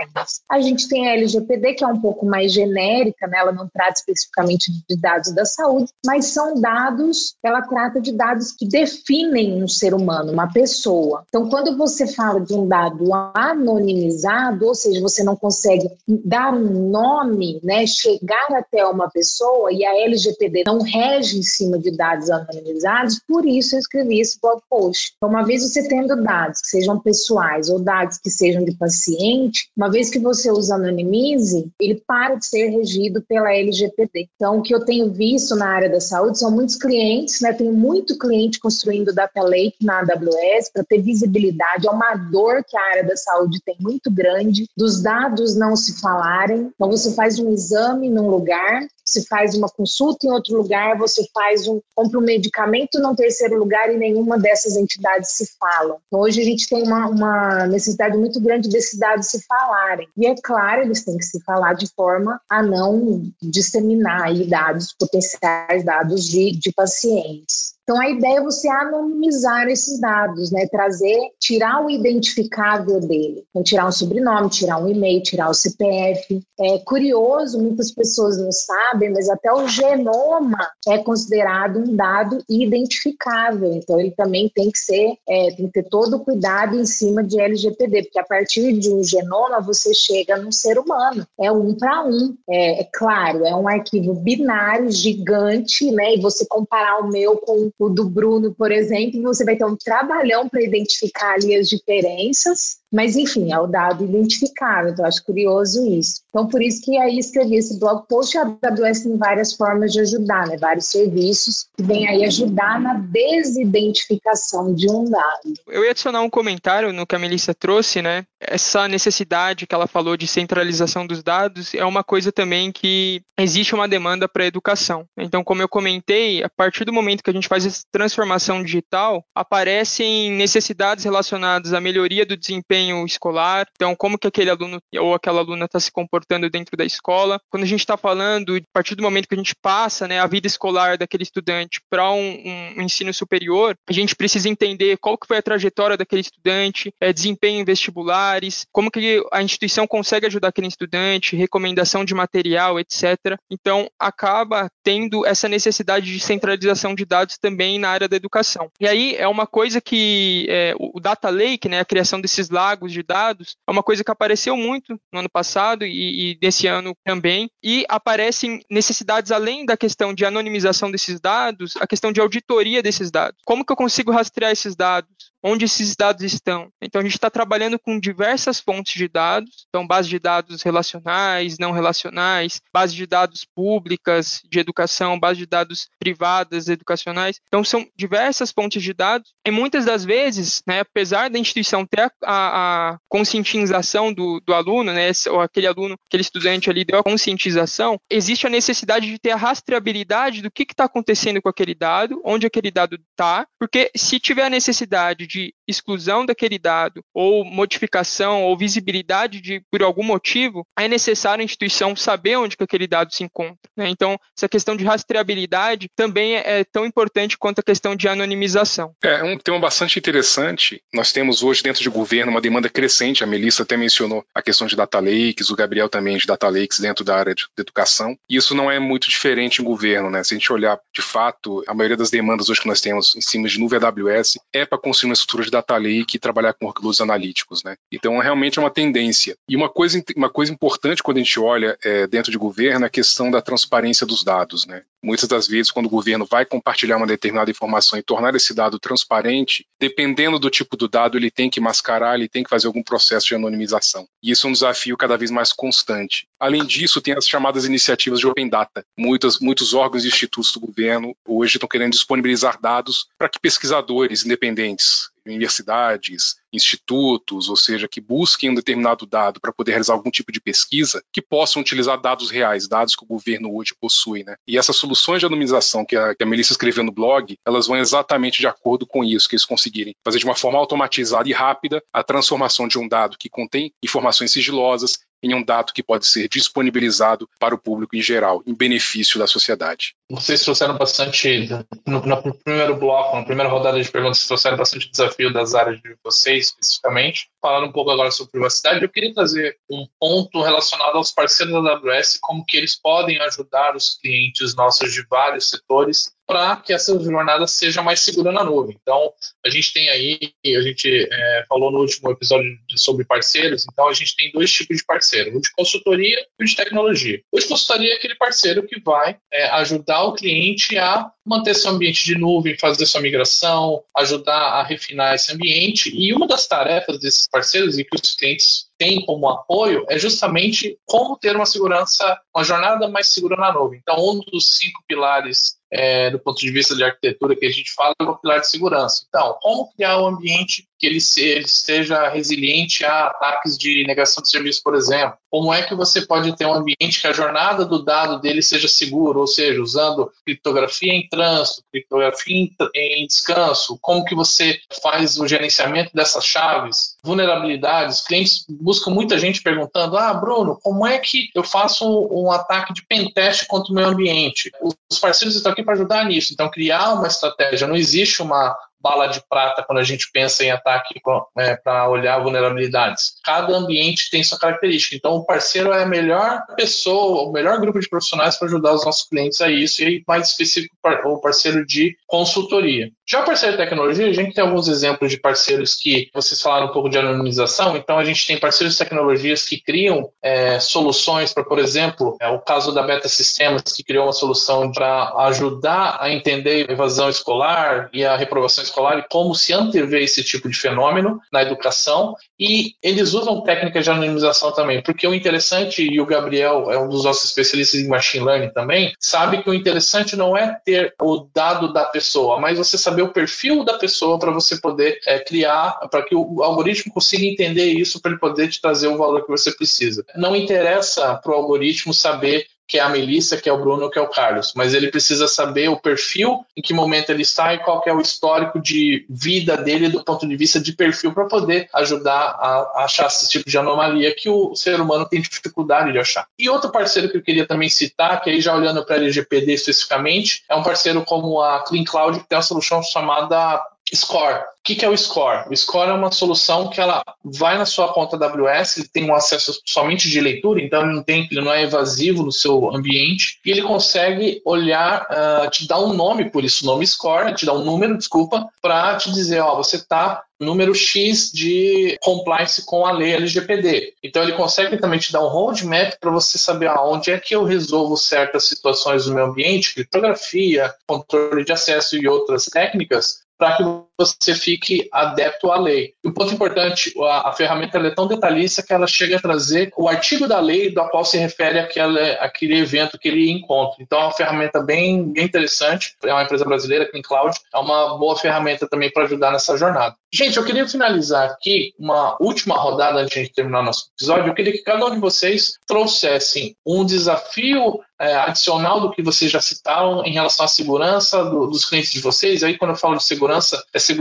A 0.51 0.61
gente 0.61 0.89
tem 0.89 1.09
a 1.09 1.15
LGPD, 1.15 1.75
que 1.75 1.85
é 1.85 1.87
um 1.87 2.01
pouco 2.01 2.27
mais 2.27 2.53
genérica, 2.53 3.27
né? 3.27 3.39
ela 3.39 3.53
não 3.53 3.69
trata 3.69 3.95
especificamente 3.95 4.73
de 4.89 5.01
dados 5.01 5.33
da 5.33 5.45
saúde, 5.45 5.91
mas 6.05 6.27
são 6.27 6.61
dados, 6.61 7.37
ela 7.43 7.63
trata 7.63 8.01
de 8.01 8.13
dados 8.13 8.53
que 8.53 8.67
definem 8.67 9.63
um 9.63 9.69
ser 9.69 9.95
humano, 9.95 10.33
uma 10.33 10.53
pessoa. 10.53 11.25
Então, 11.29 11.49
quando 11.49 11.77
você 11.77 12.07
fala 12.07 12.41
de 12.41 12.55
um 12.55 12.67
dado 12.67 13.13
anonimizado, 13.35 14.67
ou 14.67 14.75
seja, 14.75 15.01
você 15.01 15.23
não 15.23 15.37
consegue 15.37 15.89
dar 16.07 16.53
um 16.53 16.91
nome, 16.91 17.61
né, 17.63 17.87
chegar 17.87 18.49
até 18.53 18.85
uma 18.87 19.11
pessoa, 19.11 19.73
e 19.73 19.85
a 19.85 19.95
LGPD 20.05 20.63
não 20.67 20.81
rege 20.81 21.39
em 21.39 21.43
cima 21.43 21.79
de 21.79 21.97
dados 21.97 22.31
anonimizados, 22.31 23.21
por 23.27 23.47
isso 23.47 23.77
escrevi 23.77 24.21
esse 24.21 24.39
blog 24.41 24.61
post. 24.69 25.15
Então, 25.17 25.29
uma 25.29 25.45
vez 25.45 25.63
você 25.63 25.87
tendo 25.89 26.23
dados 26.23 26.61
que 26.61 26.69
sejam 26.69 26.99
pessoais 27.01 27.69
ou 27.69 27.79
dados 27.79 28.19
que 28.19 28.31
sejam 28.31 28.65
de 28.65 28.77
paciente, 28.77 29.71
uma 29.83 29.91
vez 29.91 30.09
que 30.09 30.21
você 30.21 30.49
usa 30.49 30.77
anonimize, 30.77 31.69
ele 31.81 32.01
para 32.07 32.37
de 32.37 32.47
ser 32.47 32.69
regido 32.69 33.21
pela 33.21 33.53
LGPD. 33.53 34.29
Então, 34.37 34.59
o 34.59 34.63
que 34.63 34.73
eu 34.73 34.85
tenho 34.85 35.11
visto 35.11 35.57
na 35.57 35.67
área 35.67 35.91
da 35.91 35.99
saúde 35.99 36.39
são 36.39 36.53
muitos 36.53 36.77
clientes, 36.77 37.41
né? 37.41 37.53
Tenho 37.53 37.73
muito 37.73 38.17
cliente 38.17 38.61
construindo 38.61 39.13
data 39.13 39.43
lake 39.43 39.85
na 39.85 39.99
AWS 39.99 40.71
para 40.73 40.85
ter 40.85 41.03
visibilidade. 41.03 41.89
É 41.89 41.91
uma 41.91 42.15
dor 42.15 42.63
que 42.65 42.77
a 42.77 42.91
área 42.91 43.05
da 43.05 43.17
saúde 43.17 43.59
tem 43.65 43.77
muito 43.81 44.09
grande, 44.09 44.67
dos 44.77 45.03
dados 45.03 45.57
não 45.57 45.75
se 45.75 46.01
falarem. 46.01 46.71
Então, 46.73 46.89
você 46.89 47.13
faz 47.15 47.41
um 47.41 47.53
exame 47.53 48.09
num 48.09 48.29
lugar, 48.29 48.87
se 49.05 49.27
faz 49.27 49.55
uma 49.55 49.69
consulta 49.69 50.27
em 50.27 50.31
outro 50.31 50.57
lugar, 50.57 50.97
você 50.97 51.25
faz 51.35 51.67
um 51.67 51.81
compra 51.95 52.19
um 52.19 52.23
medicamento 52.23 52.99
num 53.01 53.15
terceiro 53.15 53.59
lugar 53.59 53.93
e 53.93 53.99
nenhuma 53.99 54.39
dessas 54.39 54.77
entidades 54.77 55.31
se 55.31 55.47
falam. 55.59 55.99
Então, 56.07 56.21
hoje 56.21 56.41
a 56.41 56.45
gente 56.45 56.69
tem 56.69 56.83
uma, 56.83 57.09
uma 57.09 57.67
necessidade 57.67 58.17
muito 58.17 58.41
grande 58.41 58.69
desses 58.69 58.99
dados 58.99 59.27
se 59.27 59.45
falarem. 59.47 60.09
E 60.17 60.27
é 60.27 60.35
claro, 60.43 60.83
eles 60.83 61.05
têm 61.05 61.17
que 61.17 61.25
se 61.25 61.43
falar 61.43 61.75
de 61.75 61.87
forma 61.95 62.41
a 62.49 62.63
não 62.63 63.23
disseminar 63.43 64.33
dados, 64.49 64.95
potenciais 64.99 65.85
dados 65.85 66.25
de, 66.25 66.53
de 66.59 66.73
pacientes. 66.73 67.75
Então 67.93 68.01
a 68.01 68.09
ideia 68.09 68.39
é 68.39 68.43
você 68.43 68.71
anonimizar 68.71 69.69
esses 69.69 70.01
dados, 70.01 70.51
né? 70.51 70.67
Trazer, 70.67 71.29
tirar 71.39 71.85
o 71.85 71.91
identificável 71.91 72.99
dele. 73.01 73.45
Então, 73.51 73.63
tirar 73.63 73.87
um 73.87 73.93
sobrenome, 73.93 74.49
tirar 74.49 74.83
um 74.83 74.89
e-mail, 74.89 75.23
tirar 75.23 75.51
o 75.51 75.55
CPF. 75.55 76.43
É 76.59 76.79
curioso, 76.79 77.61
muitas 77.61 77.93
pessoas 77.93 78.39
não 78.39 78.51
sabem, 78.51 79.13
mas 79.13 79.29
até 79.29 79.53
o 79.53 79.69
genoma 79.69 80.71
é 80.89 80.97
considerado 80.97 81.81
um 81.81 81.95
dado 81.95 82.39
identificável. 82.49 83.75
Então 83.75 84.01
ele 84.01 84.13
também 84.13 84.51
tem 84.55 84.71
que 84.71 84.79
ser, 84.79 85.19
é, 85.29 85.51
tem 85.51 85.67
que 85.67 85.73
ter 85.73 85.89
todo 85.91 86.17
o 86.17 86.25
cuidado 86.25 86.79
em 86.79 86.87
cima 86.87 87.23
de 87.23 87.39
LGPD, 87.39 88.05
porque 88.05 88.19
a 88.19 88.25
partir 88.25 88.73
de 88.73 88.91
um 88.91 89.05
genoma 89.05 89.61
você 89.61 89.93
chega 89.93 90.39
num 90.39 90.53
ser 90.53 90.79
humano. 90.79 91.27
É 91.39 91.53
um 91.53 91.75
para 91.75 92.07
um. 92.07 92.35
É, 92.49 92.81
é 92.81 92.89
claro, 92.91 93.45
é 93.45 93.55
um 93.55 93.69
arquivo 93.69 94.15
binário 94.15 94.91
gigante, 94.91 95.91
né? 95.91 96.15
E 96.15 96.21
você 96.23 96.47
comparar 96.47 97.01
o 97.01 97.11
meu 97.11 97.37
com 97.37 97.71
o 97.85 97.89
do 97.89 98.09
Bruno, 98.09 98.55
por 98.55 98.71
exemplo, 98.71 99.21
você 99.23 99.45
vai 99.45 99.57
ter 99.57 99.65
um 99.65 99.77
trabalhão 99.77 100.49
para 100.49 100.63
identificar 100.63 101.35
ali 101.35 101.57
as 101.57 101.69
diferenças. 101.69 102.82
Mas, 102.93 103.17
enfim, 103.17 103.53
é 103.53 103.59
o 103.59 103.67
dado 103.67 104.05
identificável, 104.05 104.93
então 104.93 105.07
acho 105.07 105.25
curioso 105.25 105.87
isso. 105.87 106.21
Então, 106.29 106.47
por 106.47 106.63
isso 106.63 106.83
que 106.83 106.97
aí 106.99 107.19
escrevi 107.19 107.57
esse 107.57 107.79
blog 107.81 108.07
post. 108.07 108.37
A 108.37 108.43
AWS 108.43 109.05
tem 109.05 109.17
várias 109.17 109.55
formas 109.55 109.93
de 109.93 110.01
ajudar, 110.01 110.47
né? 110.47 110.59
vários 110.59 110.87
serviços 110.87 111.67
que 111.77 111.83
vêm 111.83 112.07
aí 112.07 112.25
ajudar 112.25 112.79
na 112.81 112.95
desidentificação 112.95 114.75
de 114.75 114.91
um 114.91 115.11
dado. 115.11 115.55
Eu 115.69 115.85
ia 115.85 115.91
adicionar 115.91 116.21
um 116.21 116.29
comentário 116.29 116.93
no 116.93 117.07
que 117.07 117.17
a 117.17 117.19
Melissa 117.19 117.55
trouxe, 117.55 118.03
né? 118.03 118.25
Essa 118.41 118.87
necessidade 118.89 119.67
que 119.67 119.75
ela 119.75 119.87
falou 119.87 120.17
de 120.17 120.27
centralização 120.27 121.07
dos 121.07 121.23
dados 121.23 121.75
é 121.75 121.85
uma 121.85 122.05
coisa 122.05 122.31
também 122.31 122.73
que 122.73 123.23
existe 123.39 123.75
uma 123.75 123.89
demanda 123.89 124.29
para 124.29 124.45
a 124.45 124.47
educação. 124.47 125.07
Então, 125.17 125.43
como 125.43 125.63
eu 125.63 125.69
comentei, 125.69 126.43
a 126.43 126.49
partir 126.49 126.85
do 126.85 126.93
momento 126.93 127.23
que 127.23 127.31
a 127.31 127.33
gente 127.33 127.49
faz 127.49 127.65
essa 127.65 127.83
transformação 127.91 128.63
digital, 128.63 129.25
aparecem 129.35 130.33
necessidades 130.33 131.05
relacionadas 131.05 131.73
à 131.73 131.81
melhoria 131.81 132.27
do 132.27 132.37
desempenho 132.37 132.82
desempenho 132.83 133.05
escolar, 133.07 133.67
então 133.75 133.95
como 133.95 134.19
que 134.19 134.27
aquele 134.27 134.51
aluno 134.51 134.81
ou 134.99 135.15
aquela 135.15 135.41
aluna 135.41 135.67
está 135.67 135.79
se 135.79 135.91
comportando 135.91 136.51
dentro 136.51 136.77
da 136.77 136.85
escola. 136.85 137.41
Quando 137.51 137.63
a 137.63 137.67
gente 137.67 137.81
está 137.81 137.97
falando, 137.97 138.57
a 138.57 138.61
partir 138.73 138.95
do 138.95 139.03
momento 139.03 139.29
que 139.29 139.35
a 139.35 139.39
gente 139.39 139.55
passa 139.55 140.09
né, 140.09 140.21
a 140.21 140.27
vida 140.27 140.47
escolar 140.47 140.99
daquele 140.99 141.23
estudante 141.23 141.81
para 141.89 142.11
um, 142.11 142.75
um, 142.77 142.83
ensino 142.83 143.13
superior, 143.15 143.77
a 143.89 143.93
gente 143.93 144.17
precisa 144.17 144.49
entender 144.49 144.97
qual 144.99 145.17
que 145.17 145.27
foi 145.27 145.39
a 145.39 145.43
trajetória 145.43 145.97
daquele 145.97 146.21
estudante, 146.23 146.93
é, 147.01 147.13
desempenho 147.13 147.61
em 147.61 147.65
vestibulares, 147.65 148.67
como 148.73 148.91
que 148.91 149.23
a 149.33 149.43
instituição 149.43 149.87
consegue 149.87 150.27
ajudar 150.27 150.49
aquele 150.49 150.69
estudante, 150.69 151.37
recomendação 151.37 152.05
de 152.05 152.15
material, 152.15 152.79
etc. 152.81 153.37
Então, 153.51 153.89
acaba 153.99 154.69
tendo 154.83 155.27
essa 155.27 155.49
necessidade 155.49 156.07
de 156.07 156.21
centralização 156.21 156.95
de 156.95 157.05
dados 157.05 157.39
também 157.39 157.79
na 157.79 157.91
área 157.91 158.09
da 158.09 158.17
educação. 158.17 158.71
E 158.81 158.87
aí 158.87 159.15
é 159.17 159.29
uma 159.29 159.47
coisa 159.47 159.81
que 159.81 160.47
é, 160.49 160.75
o 160.79 161.01
Data 161.01 161.31
Lake, 161.31 161.69
né, 161.69 161.81
a 161.81 161.85
criação 161.85 162.21
desses 162.21 162.49
lagos 162.49 162.72
lagos 162.73 162.93
de 162.93 163.03
dados 163.03 163.57
é 163.69 163.71
uma 163.71 163.83
coisa 163.83 164.03
que 164.03 164.11
apareceu 164.11 164.57
muito 164.57 164.99
no 165.13 165.21
ano 165.21 165.29
passado 165.31 165.85
e, 165.85 166.31
e 166.31 166.35
desse 166.37 166.67
ano 166.67 166.95
também. 167.05 167.51
E 167.63 167.85
aparecem 167.89 168.63
necessidades 168.71 169.31
além 169.31 169.65
da 169.65 169.77
questão 169.77 170.15
de 170.15 170.25
anonimização 170.25 170.91
desses 170.91 171.21
dados, 171.21 171.77
a 171.77 171.87
questão 171.87 172.13
de 172.13 172.21
auditoria 172.21 172.83
desses 172.83 173.11
dados. 173.11 173.39
Como 173.45 173.65
que 173.65 173.73
eu 173.73 173.77
consigo 173.77 174.11
rastrear 174.11 174.53
esses 174.53 174.75
dados? 174.75 175.32
Onde 175.43 175.65
esses 175.65 175.97
dados 175.97 176.23
estão. 176.23 176.71
Então, 176.81 177.01
a 177.01 177.05
gente 177.05 177.15
está 177.15 177.29
trabalhando 177.29 177.79
com 177.79 177.99
diversas 177.99 178.61
fontes 178.61 178.95
de 178.95 179.09
dados, 179.09 179.67
então, 179.69 179.87
base 179.87 180.09
de 180.09 180.19
dados 180.19 180.63
relacionais, 180.63 181.59
não 181.59 181.73
relacionais, 181.73 182.61
base 182.73 182.95
de 182.95 183.07
dados 183.07 183.45
públicas 183.45 184.41
de 184.49 184.61
educação, 184.61 185.19
base 185.19 185.39
de 185.41 185.47
dados 185.47 185.89
privadas 185.99 186.69
educacionais. 186.69 187.41
Então, 187.49 187.65
são 187.65 187.87
diversas 187.97 188.53
fontes 188.53 188.83
de 188.83 188.93
dados, 188.93 189.33
e 189.45 189.51
muitas 189.51 189.85
das 189.85 190.05
vezes, 190.05 190.63
né, 190.67 190.81
apesar 190.81 191.29
da 191.29 191.39
instituição 191.39 191.85
ter 191.85 192.01
a, 192.01 192.11
a, 192.23 192.91
a 192.91 192.99
conscientização 193.09 194.13
do, 194.13 194.41
do, 194.41 194.55
aluno, 194.55 194.93
né, 194.93 195.11
ou 195.31 195.41
aquele 195.41 195.67
aluno, 195.67 195.97
aquele 196.07 196.21
estudante 196.21 196.71
ali 196.71 196.85
deu 196.85 196.99
a 196.99 197.03
conscientização, 197.03 197.99
existe 198.11 198.47
a 198.47 198.51
necessidade 198.51 199.07
de 199.07 199.19
ter 199.19 199.31
a 199.31 199.37
rastreabilidade 199.37 200.43
do 200.43 200.51
que 200.51 200.63
está 200.63 200.85
acontecendo 200.85 201.41
com 201.43 201.49
aquele 201.49 201.75
dado, 201.75 202.21
onde 202.25 202.47
aquele 202.47 202.71
dado 202.71 202.97
está, 203.11 203.47
porque 203.59 203.91
se 203.97 204.21
tiver 204.21 204.45
a 204.45 204.51
necessidade 204.51 205.27
de 205.33 205.55
exclusão 205.67 206.25
daquele 206.27 206.59
dado 206.59 207.03
ou 207.15 207.45
modificação 207.45 208.43
ou 208.45 208.57
visibilidade 208.57 209.41
de 209.41 209.63
por 209.71 209.83
algum 209.83 210.03
motivo, 210.03 210.67
é 210.79 210.89
necessário 210.89 211.43
a 211.43 211.45
instituição 211.45 211.95
saber 211.97 212.37
onde 212.37 212.57
que 212.57 212.65
aquele 212.65 212.87
dado 212.87 213.13
se 213.13 213.25
encontra. 213.25 213.59
Né? 213.77 213.89
Então, 213.89 214.19
essa 214.37 214.49
questão 214.49 214.77
de 214.77 214.85
rastreabilidade 214.85 215.89
também 215.97 216.37
é, 216.37 216.61
é 216.61 216.65
tão 216.65 216.85
importante 216.85 217.39
quanto 217.39 217.61
a 217.61 217.63
questão 217.63 217.95
de 217.97 218.09
anonimização. 218.09 218.95
É 219.03 219.23
um 219.23 219.39
tema 219.39 219.59
bastante 219.59 219.99
interessante. 219.99 220.83
Nós 220.93 221.13
temos 221.13 221.43
hoje 221.43 221.63
dentro 221.63 221.83
de 221.83 221.89
governo 221.89 222.31
uma 222.31 222.41
demanda 222.41 222.69
crescente. 222.69 223.25
A 223.25 223.27
Melissa 223.27 223.63
até 223.63 223.77
mencionou 223.77 224.25
a 224.35 224.43
questão 224.43 224.67
de 224.67 224.77
data 224.77 225.01
lakes, 225.01 225.51
o 225.51 225.57
Gabriel 225.57 225.89
também 225.89 226.17
de 226.17 226.27
data 226.27 226.49
lakes 226.49 226.81
dentro 226.81 227.05
da 227.05 227.17
área 227.17 227.35
de, 227.35 227.45
educação. 227.59 228.17
E 228.29 228.37
isso 228.37 228.55
não 228.55 228.71
é 228.71 228.79
muito 228.79 229.09
diferente 229.09 229.61
em 229.61 229.65
governo, 229.65 230.11
né? 230.11 230.23
Se 230.25 230.35
a 230.35 230.39
gente 230.39 230.53
olhar 230.53 230.79
de 230.95 231.03
fato, 231.03 231.63
a 231.67 231.75
maioria 231.75 231.97
das 231.97 232.11
demandas 232.11 232.49
hoje 232.49 232.61
que 232.61 232.69
nós 232.69 232.81
temos 232.81 233.15
em 233.17 233.21
cima 233.21 233.49
de 233.49 233.59
nuvem 233.59 233.79
AWS 233.79 234.39
é 234.53 234.65
para 234.65 234.79
construir 234.79 235.11
uma 235.11 235.15
estrutura 235.15 235.45
de 235.45 235.51
data 235.53 235.77
lake 235.77 236.17
e 236.17 236.19
trabalhar 236.19 236.53
com 236.53 236.67
workloads 236.67 237.01
analíticos, 237.01 237.63
né? 237.63 237.77
Então, 237.91 238.19
realmente 238.19 238.59
é 238.59 238.63
uma 238.63 238.71
tendência. 238.71 239.37
E 239.49 239.55
uma 239.55 239.69
coisa, 239.69 240.03
uma 240.17 240.31
coisa 240.31 240.53
importante 240.53 241.03
quando 241.03 241.19
a 241.19 241.21
gente 241.21 241.39
olha 241.39 241.79
é, 241.85 242.07
dentro 242.07 242.33
de 242.33 242.39
governo 242.39 242.85
é 242.85 242.89
a 242.89 242.91
questão 242.91 243.31
da 243.31 243.41
transparência 243.41 244.07
dos 244.07 244.25
dados, 244.25 244.67
né? 244.67 244.83
Muitas 245.05 245.29
das 245.29 245.49
vezes, 245.49 245.73
quando 245.73 245.87
o 245.87 245.91
governo 245.91 246.25
vai 246.25 246.45
compartilhar 246.45 246.97
uma 246.97 247.07
determinada 247.07 247.51
informação 247.51 247.99
e 247.99 248.03
tornar 248.03 248.35
esse 248.37 248.55
dado 248.55 248.79
transparente, 248.79 249.67
dependendo 249.81 250.39
do 250.39 250.49
tipo 250.49 250.77
do 250.77 250.89
dado, 250.89 251.19
ele 251.19 251.31
tem 251.31 251.51
que 251.51 251.61
mascarar, 251.61 252.15
ele 252.15 252.29
tem 252.29 252.45
que 252.45 252.51
fazer 252.51 252.69
algum 252.69 252.83
processo 252.83 253.27
de 253.27 253.35
anonimização. 253.35 254.07
E 254.23 254.31
isso 254.31 254.47
é 254.47 254.51
um 254.51 254.53
desafio 254.53 254.97
cada 254.97 255.17
vez 255.17 255.31
mais 255.31 255.53
constante. 255.53 256.29
Além 256.39 256.65
disso, 256.65 257.01
tem 257.01 257.15
as 257.15 257.27
chamadas 257.27 257.65
iniciativas 257.65 258.21
de 258.21 258.29
Open 258.29 258.49
Data. 258.49 258.85
Muitas, 258.97 259.41
muitos 259.41 259.75
órgãos 259.75 260.05
e 260.05 260.09
institutos 260.09 260.53
do 260.53 260.61
governo 260.61 261.17
hoje 261.27 261.57
estão 261.57 261.69
querendo 261.69 261.93
disponibilizar 261.93 262.61
dados 262.61 263.07
para 263.19 263.29
que 263.29 263.41
pesquisadores 263.41 264.25
independentes, 264.25 265.11
universidades, 265.27 266.37
institutos, 266.53 267.49
ou 267.49 267.57
seja, 267.57 267.89
que 267.89 268.01
busquem 268.01 268.51
um 268.51 268.55
determinado 268.55 269.07
dado 269.07 269.41
para 269.41 269.53
poder 269.53 269.73
realizar 269.73 269.95
algum 269.95 270.11
tipo 270.11 270.31
de 270.31 270.41
pesquisa, 270.41 271.03
que 271.13 271.23
possam 271.23 271.63
utilizar 271.63 272.01
dados 272.01 272.31
reais, 272.31 272.69
dados 272.69 272.95
que 272.95 273.05
o 273.05 273.07
governo 273.07 273.55
hoje 273.55 273.75
possui. 273.81 274.23
Né? 274.25 274.37
E 274.47 274.59
essas 274.59 274.77
soluções 274.77 275.21
de 275.21 275.27
anonimização 275.27 275.85
que 275.85 275.97
a, 275.97 276.15
que 276.15 276.23
a 276.23 276.27
Melissa 276.27 276.53
escreveu 276.53 276.85
no 276.85 276.93
blog, 276.93 277.37
elas 277.47 277.67
vão 277.67 277.77
exatamente 277.77 278.41
de 278.41 278.47
acordo 278.47 278.87
com 278.87 279.03
isso, 279.03 279.29
que 279.29 279.35
eles 279.35 279.45
conseguirem 279.45 279.95
fazer 280.05 280.19
de 280.19 280.25
uma 280.25 280.37
forma 280.37 280.59
automatizada 280.59 281.29
e 281.29 281.33
rápida 281.33 281.83
a 281.93 282.03
transformação 282.03 282.69
de 282.69 282.79
um 282.79 282.89
dado 282.89 283.17
que 283.19 283.29
contém 283.29 283.73
informações 283.83 284.31
sigilosas 284.31 284.99
em 285.23 285.35
um 285.35 285.43
dado 285.43 285.73
que 285.73 285.83
pode 285.83 286.07
ser 286.07 286.29
disponibilizado 286.29 287.29
para 287.39 287.55
o 287.55 287.59
público 287.59 287.95
em 287.95 288.03
geral, 288.03 288.43
em 288.45 288.55
benefício 288.55 289.19
da 289.19 289.27
sociedade. 289.27 289.95
Vocês 290.13 290.43
trouxeram 290.45 290.77
bastante, 290.77 291.49
no, 291.87 292.05
no 292.05 292.35
primeiro 292.45 292.77
bloco, 292.77 293.17
na 293.17 293.25
primeira 293.25 293.49
rodada 293.49 293.83
de 293.83 293.91
perguntas, 293.91 294.19
vocês 294.19 294.29
trouxeram 294.29 294.59
bastante 294.59 294.91
desafio 294.91 295.33
das 295.33 295.55
áreas 295.55 295.81
de 295.81 295.97
vocês, 296.05 296.49
especificamente. 296.49 297.31
Falando 297.41 297.69
um 297.69 297.73
pouco 297.73 297.91
agora 297.91 298.11
sobre 298.11 298.33
privacidade, 298.33 298.83
eu 298.83 298.91
queria 298.91 299.15
trazer 299.15 299.57
um 299.71 299.87
ponto 299.99 300.43
relacionado 300.43 300.97
aos 300.97 301.13
parceiros 301.13 301.65
da 301.65 301.73
AWS, 301.73 302.19
como 302.21 302.45
que 302.45 302.59
eles 302.59 302.79
podem 302.79 303.19
ajudar 303.23 303.75
os 303.75 303.97
clientes 304.03 304.55
nossos 304.55 304.93
de 304.93 305.03
vários 305.09 305.49
setores 305.49 306.13
para 306.27 306.57
que 306.57 306.73
essa 306.73 306.99
jornada 306.99 307.47
seja 307.47 307.83
mais 307.83 308.01
segura 308.01 308.33
na 308.33 308.45
nuvem. 308.45 308.79
Então, 308.81 309.13
a 309.45 309.51
gente 309.51 309.73
tem 309.73 309.91
aí, 309.91 310.19
a 310.47 310.61
gente 310.63 311.09
é, 311.11 311.45
falou 311.49 311.71
no 311.71 311.81
último 311.81 312.11
episódio 312.11 312.57
sobre 312.77 313.05
parceiros, 313.05 313.67
então 313.71 313.89
a 313.89 313.93
gente 313.93 314.17
tem 314.17 314.31
dois 314.33 314.51
tipos 314.51 314.79
de 314.79 314.85
parceiro, 314.85 315.37
o 315.37 315.41
de 315.41 315.53
consultoria 315.53 316.27
e 316.39 316.43
o 316.43 316.47
de 316.47 316.57
tecnologia. 316.57 317.21
O 317.31 317.39
de 317.39 317.47
consultoria 317.47 317.93
é 317.93 317.97
aquele 317.97 318.15
parceiro 318.15 318.67
que 318.67 318.81
vai 318.81 319.19
é, 319.33 319.49
ajudar 319.51 320.02
o 320.05 320.15
cliente 320.15 320.79
a 320.79 321.11
manter 321.25 321.55
seu 321.55 321.71
ambiente 321.71 322.05
de 322.05 322.17
nuvem, 322.17 322.59
fazer 322.59 322.85
sua 322.87 323.01
migração, 323.01 323.83
ajudar 323.97 324.35
a 324.35 324.63
refinar 324.63 325.15
esse 325.15 325.33
ambiente. 325.33 325.93
E 325.95 326.13
uma 326.13 326.27
das 326.27 326.47
tarefas 326.47 326.99
desses 326.99 327.29
parceiros 327.29 327.79
e 327.79 327.85
que 327.85 327.97
os 327.97 328.15
clientes 328.15 328.67
têm 328.77 329.05
como 329.05 329.29
apoio 329.29 329.85
é 329.89 329.99
justamente 329.99 330.77
como 330.85 331.17
ter 331.17 331.37
uma 331.37 331.47
segurança, 331.47 332.19
uma 332.35 332.45
jornada 332.45 332.89
mais 332.89 333.09
segura 333.09 333.37
na 333.37 333.53
nuvem. 333.53 333.81
Então, 333.81 333.97
um 333.99 334.21
dos 334.21 334.57
cinco 334.57 334.83
pilares 334.89 335.57
é, 335.73 336.11
do 336.11 336.19
ponto 336.19 336.39
de 336.39 336.51
vista 336.51 336.77
de 336.77 336.85
arquitetura 336.85 337.35
que 337.35 337.47
a 337.47 337.51
gente 337.51 337.73
fala 337.73 337.95
é 337.99 338.05
o 338.05 338.17
pilar 338.19 338.41
de 338.41 338.49
segurança. 338.49 339.05
Então, 339.09 339.39
como 339.41 339.73
criar 339.73 340.03
um 340.03 340.07
ambiente 340.07 340.69
que 340.83 340.87
ele, 340.89 341.01
se, 341.01 341.23
ele 341.23 341.45
esteja 341.45 342.09
resiliente 342.09 342.85
a 342.85 343.07
ataques 343.07 343.57
de 343.57 343.87
negação 343.87 344.21
de 344.21 344.29
serviço, 344.29 344.61
por 344.65 344.75
exemplo? 344.75 345.17
Como 345.31 345.55
é 345.55 345.63
que 345.63 345.77
você 345.77 346.05
pode 346.05 346.35
ter 346.35 346.45
um 346.45 346.55
ambiente 346.55 347.01
que 347.01 347.07
a 347.07 347.13
jornada 347.13 347.65
do 347.65 347.85
dado 347.85 348.21
dele 348.21 348.43
seja 348.43 348.67
seguro, 348.67 349.21
ou 349.21 349.27
seja, 349.29 349.63
usando 349.63 350.11
criptografia 350.27 350.93
em 350.93 351.09
trânsito, 351.09 351.63
criptografia 351.71 352.35
em, 352.35 352.53
em 352.75 353.07
descanso? 353.07 353.79
Como 353.81 354.05
que 354.05 354.13
você 354.13 354.59
faz 354.83 355.17
o 355.21 355.29
gerenciamento 355.29 355.93
dessas 355.95 356.27
chaves? 356.27 356.97
Vulnerabilidades, 357.05 358.01
clientes 358.01 358.45
buscam 358.51 358.91
muita 358.91 359.17
gente 359.17 359.41
perguntando: 359.41 359.97
ah, 359.97 360.13
Bruno, 360.13 360.59
como 360.65 360.85
é 360.85 360.99
que 360.99 361.29
eu 361.33 361.45
faço 361.45 361.89
um, 361.89 362.25
um 362.25 362.33
ataque 362.33 362.75
de 362.75 362.85
pentest 362.85 363.47
contra 363.47 363.71
o 363.71 363.75
meu 363.77 363.87
ambiente? 363.87 364.51
Os 364.91 364.99
parceiros 364.99 365.37
estão 365.37 365.53
aqui 365.53 365.63
para 365.63 365.75
ajudar 365.75 366.05
nisso. 366.07 366.33
Então, 366.33 366.51
criar 366.51 366.95
uma 366.95 367.07
estratégia. 367.07 367.69
Não 367.69 367.77
existe 367.77 368.21
uma 368.21 368.57
bala 368.83 369.07
de 369.07 369.23
prata 369.29 369.63
quando 369.63 369.79
a 369.79 369.85
gente 369.85 370.11
pensa 370.13 370.45
em 370.45 370.51
ataque 370.51 371.01
é, 371.39 371.57
para 371.57 371.89
olhar 371.89 372.19
vulnerabilidades. 372.21 373.15
Cada 373.25 373.57
ambiente 373.57 374.11
tem 374.11 374.23
sua 374.25 374.39
característica. 374.39 374.97
Então, 374.97 375.15
o 375.15 375.25
parceiro 375.25 375.73
é 375.73 375.83
a 375.83 375.87
melhor 375.87 376.43
pessoa, 376.57 377.29
o 377.29 377.33
melhor 377.33 377.61
grupo 377.61 377.79
de 377.79 377.89
profissionais 377.89 378.37
para 378.37 378.49
ajudar 378.49 378.75
os 378.75 378.85
nossos 378.85 379.09
clientes 379.09 379.41
a 379.41 379.51
isso, 379.51 379.83
e 379.83 380.03
mais 380.07 380.29
específico, 380.29 380.75
o 381.05 381.21
parceiro 381.21 381.65
de 381.65 381.97
consultoria. 382.07 382.91
Já 383.07 383.23
parceiro 383.23 383.57
de 383.57 383.63
tecnologia, 383.63 384.07
a 384.07 384.13
gente 384.13 384.33
tem 384.33 384.45
alguns 384.45 384.69
exemplos 384.69 385.11
de 385.11 385.19
parceiros 385.19 385.75
que 385.75 386.09
vocês 386.15 386.41
falaram 386.41 386.67
um 386.69 386.73
pouco 386.73 386.89
de 386.89 386.97
anonimização, 386.97 387.77
então 387.77 387.99
a 387.99 388.05
gente 388.05 388.27
tem 388.27 388.39
parceiros 388.39 388.75
de 388.75 388.79
tecnologias 388.79 389.43
que 389.43 389.61
criam 389.61 390.09
é, 390.23 390.61
soluções 390.61 391.33
para, 391.33 391.45
por 391.45 391.59
exemplo, 391.59 392.17
é 392.21 392.29
o 392.29 392.39
caso 392.39 392.73
da 392.73 392.83
Beta 392.83 393.09
Sistemas, 393.09 393.63
que 393.63 393.83
criou 393.83 394.07
uma 394.07 394.13
solução 394.13 394.71
para 394.71 395.13
ajudar 395.27 395.99
a 396.01 396.11
entender 396.11 396.67
a 396.69 396.73
evasão 396.73 397.09
escolar 397.09 397.91
e 397.93 398.05
a 398.05 398.17
reprovação 398.17 398.63
escolar 398.63 398.99
e 398.99 399.09
como 399.11 399.35
se 399.35 399.53
antever 399.53 400.03
esse 400.03 400.23
tipo 400.23 400.49
de 400.49 400.57
fenômeno 400.57 401.21
na 401.33 401.43
educação. 401.43 402.15
E 402.39 402.75
eles 402.83 403.13
usam 403.15 403.43
técnicas 403.43 403.85
de 403.85 403.91
anonimização 403.91 404.53
também, 404.53 404.83
porque 404.83 405.07
o 405.07 405.15
interessante, 405.15 405.83
e 405.83 406.01
o 406.01 406.07
Gabriel 406.07 406.71
é 406.71 406.79
um 406.79 406.89
dos 406.89 407.05
nossos 407.05 407.25
especialistas 407.25 407.81
em 407.81 407.89
machine 407.89 408.25
learning 408.25 408.51
também, 408.51 408.93
sabe 408.99 409.43
que 409.43 409.51
o 409.51 409.55
interessante 409.55 410.17
não 410.17 410.37
é 410.37 410.59
ter 410.65 410.95
o 411.01 411.27
dado 411.35 411.73
da 411.73 411.85
pessoa, 411.85 412.39
mas 412.39 412.59
você 412.59 412.79
saber 412.79 413.02
o 413.03 413.13
perfil 413.13 413.65
da 413.65 413.79
pessoa 413.79 414.19
para 414.19 414.31
você 414.31 414.57
poder 414.57 415.01
é, 415.07 415.19
criar, 415.19 415.73
para 415.91 416.03
que 416.03 416.15
o 416.15 416.43
algoritmo 416.43 416.93
consiga 416.93 417.25
entender 417.25 417.67
isso 417.67 418.01
para 418.01 418.13
ele 418.13 418.21
poder 418.21 418.49
te 418.49 418.61
trazer 418.61 418.89
o 418.89 418.97
valor 418.97 419.23
que 419.23 419.31
você 419.31 419.51
precisa. 419.53 420.05
Não 420.17 420.35
interessa 420.37 421.15
para 421.15 421.33
o 421.33 421.35
algoritmo 421.35 421.93
saber 421.93 422.47
que 422.73 422.79
é 422.79 422.81
a 422.81 422.89
Melissa, 422.89 423.37
que 423.37 423.51
é 423.51 423.53
o 423.53 423.59
Bruno, 423.59 423.91
que 423.91 423.99
é 423.99 424.03
o 424.03 424.09
Carlos, 424.09 424.55
mas 424.57 424.73
ele 424.73 424.91
precisa 424.91 425.29
saber 425.29 425.69
o 425.69 425.77
perfil, 425.77 426.43
em 426.57 426.63
que 426.63 426.73
momento 426.73 427.11
ele 427.11 427.21
está 427.21 427.53
e 427.53 427.59
qual 427.59 427.83
é 427.85 427.93
o 427.93 428.01
histórico 428.01 428.59
de 428.59 429.05
vida 429.11 429.59
dele 429.59 429.91
do 429.91 430.03
ponto 430.03 430.27
de 430.27 430.35
vista 430.35 430.59
de 430.59 430.73
perfil 430.73 431.13
para 431.13 431.27
poder 431.27 431.69
ajudar 431.75 432.13
a, 432.13 432.85
achar 432.85 433.09
esse 433.09 433.29
tipo 433.29 433.47
de 433.47 433.59
anomalia 433.59 434.15
que 434.17 434.31
o 434.31 434.57
ser 434.57 434.81
humano 434.81 435.05
tem 435.05 435.21
dificuldade 435.21 435.93
de 435.93 435.99
achar. 435.99 436.27
E 436.39 436.49
outro 436.49 436.73
parceiro 436.73 437.11
que 437.11 437.19
eu 437.19 437.23
queria 437.23 437.47
também 437.47 437.69
citar, 437.69 438.23
que 438.23 438.31
aí 438.31 438.41
já 438.41 438.57
olhando 438.57 438.83
para 438.87 438.95
a 438.95 438.99
LGPD 438.99 439.53
especificamente, 439.53 440.43
é 440.49 440.55
um 440.55 440.63
parceiro 440.63 441.05
como 441.05 441.43
a 441.43 441.63
Clean 441.65 441.85
Cloud, 441.85 442.21
que 442.21 442.27
tem 442.27 442.39
uma 442.39 442.43
solução 442.43 442.83
chamada 442.83 443.63
Score. 443.95 444.53
O 444.63 444.65
que, 444.65 444.85
é 444.85 444.89
o 444.89 444.97
Score? 444.97 445.49
O 445.51 445.57
Score 445.57 445.91
é 445.91 445.93
uma 445.93 446.13
solução 446.13 446.71
que 446.71 446.81
ela 446.81 447.03
vai 447.25 447.59
na 447.59 447.67
sua 447.67 447.93
conta 447.93 448.17
AWS, 448.17 448.79
ele 448.79 448.89
tem 448.89 449.11
um 449.11 449.15
acesso 449.15 449.61
somente 449.67 450.09
de 450.09 450.21
leitura, 450.21 450.63
então 450.63 450.83
ele 450.83 450.95
não, 450.95 451.03
tem, 451.03 451.27
ele 451.31 451.41
não 451.41 451.53
é 451.53 451.65
evasivo 451.65 452.23
no 452.23 452.31
seu 452.31 452.75
ambiente, 452.75 453.41
e 453.45 453.51
ele 453.51 453.63
consegue 453.63 454.41
olhar, 454.45 455.07
uh, 455.11 455.51
te 455.51 455.67
dar 455.67 455.81
um 455.81 455.93
nome 455.93 456.31
por 456.31 456.45
isso, 456.45 456.65
nome 456.65 456.87
Score, 456.87 457.35
te 457.35 457.45
dar 457.45 457.55
um 457.55 457.65
número, 457.65 457.99
desculpa, 457.99 458.49
para 458.63 458.97
te 458.97 459.13
dizer, 459.13 459.41
ó, 459.41 459.57
você 459.57 459.77
está 459.77 460.23
número 460.43 460.75
X 460.75 461.31
de 461.33 461.97
compliance 462.01 462.65
com 462.65 462.85
a 462.85 462.93
lei 462.93 463.15
LGPD. 463.15 463.95
Então 464.03 464.23
ele 464.23 464.33
consegue 464.33 464.77
também 464.77 464.99
te 464.99 465.13
dar 465.13 465.25
um 465.25 465.29
roadmap 465.29 465.95
para 466.01 466.11
você 466.11 466.37
saber 466.37 466.67
aonde 466.67 467.11
é 467.11 467.19
que 467.19 467.35
eu 467.35 467.45
resolvo 467.45 467.97
certas 467.97 468.45
situações 468.45 469.07
no 469.07 469.15
meu 469.15 469.27
ambiente, 469.27 469.75
criptografia, 469.75 470.75
controle 470.87 471.45
de 471.45 471.53
acesso 471.53 471.97
e 471.97 472.09
outras 472.09 472.47
técnicas, 472.47 473.22
para 473.43 473.57
que 473.57 473.92
você 474.05 474.35
fique 474.35 474.89
adepto 474.93 475.51
à 475.51 475.59
lei. 475.59 475.95
E 476.05 476.09
um 476.09 476.13
ponto 476.13 476.33
importante, 476.33 476.93
a, 477.03 477.31
a 477.31 477.33
ferramenta 477.33 477.79
é 477.79 477.91
tão 477.91 478.07
detalhista 478.07 478.63
que 478.63 478.73
ela 478.73 478.87
chega 478.87 479.17
a 479.17 479.21
trazer 479.21 479.73
o 479.77 479.89
artigo 479.89 480.27
da 480.27 480.41
lei 480.41 480.73
do 480.73 480.83
qual 480.89 481.05
se 481.05 481.19
refere 481.19 481.59
àquela, 481.59 482.01
àquele 482.15 482.59
evento 482.59 482.99
que 482.99 483.09
ele 483.09 483.31
encontra. 483.31 483.83
Então 483.83 484.01
é 484.01 484.05
uma 484.05 484.13
ferramenta 484.13 484.61
bem, 484.61 485.13
bem 485.13 485.25
interessante, 485.25 485.95
é 486.05 486.13
uma 486.13 486.23
empresa 486.23 486.45
brasileira, 486.45 486.91
Clean 486.91 487.03
Cloud, 487.03 487.37
é 487.53 487.59
uma 487.59 487.99
boa 487.99 488.17
ferramenta 488.17 488.69
também 488.69 488.91
para 488.91 489.05
ajudar 489.05 489.33
nessa 489.33 489.57
jornada. 489.57 489.95
Gente, 490.15 490.37
eu 490.37 490.45
queria 490.45 490.69
finalizar 490.69 491.31
aqui 491.31 491.73
uma 491.79 492.19
última 492.21 492.55
rodada 492.55 493.01
antes 493.01 493.15
de 493.15 493.31
a 493.31 493.35
terminar 493.35 493.63
nosso 493.63 493.87
episódio. 493.97 494.29
Eu 494.29 494.35
queria 494.35 494.53
que 494.53 494.59
cada 494.59 494.85
um 494.85 494.91
de 494.91 495.01
vocês 495.01 495.55
trouxessem 495.67 496.55
um 496.67 496.85
desafio 496.85 497.81
é, 497.99 498.15
adicional 498.17 498.81
do 498.81 498.91
que 498.91 499.01
vocês 499.01 499.31
já 499.31 499.41
citaram 499.41 500.05
em 500.05 500.13
relação 500.13 500.45
à 500.45 500.49
segurança 500.49 501.25
do, 501.25 501.47
dos 501.47 501.65
clientes 501.65 501.93
de 501.93 502.01
vocês. 502.01 502.43
Aí, 502.43 502.59
quando 502.59 502.73
eu 502.73 502.77
falo 502.77 502.97
de 502.97 503.05
segurança, 503.05 503.63
é 503.73 503.79
segurança 503.79 503.92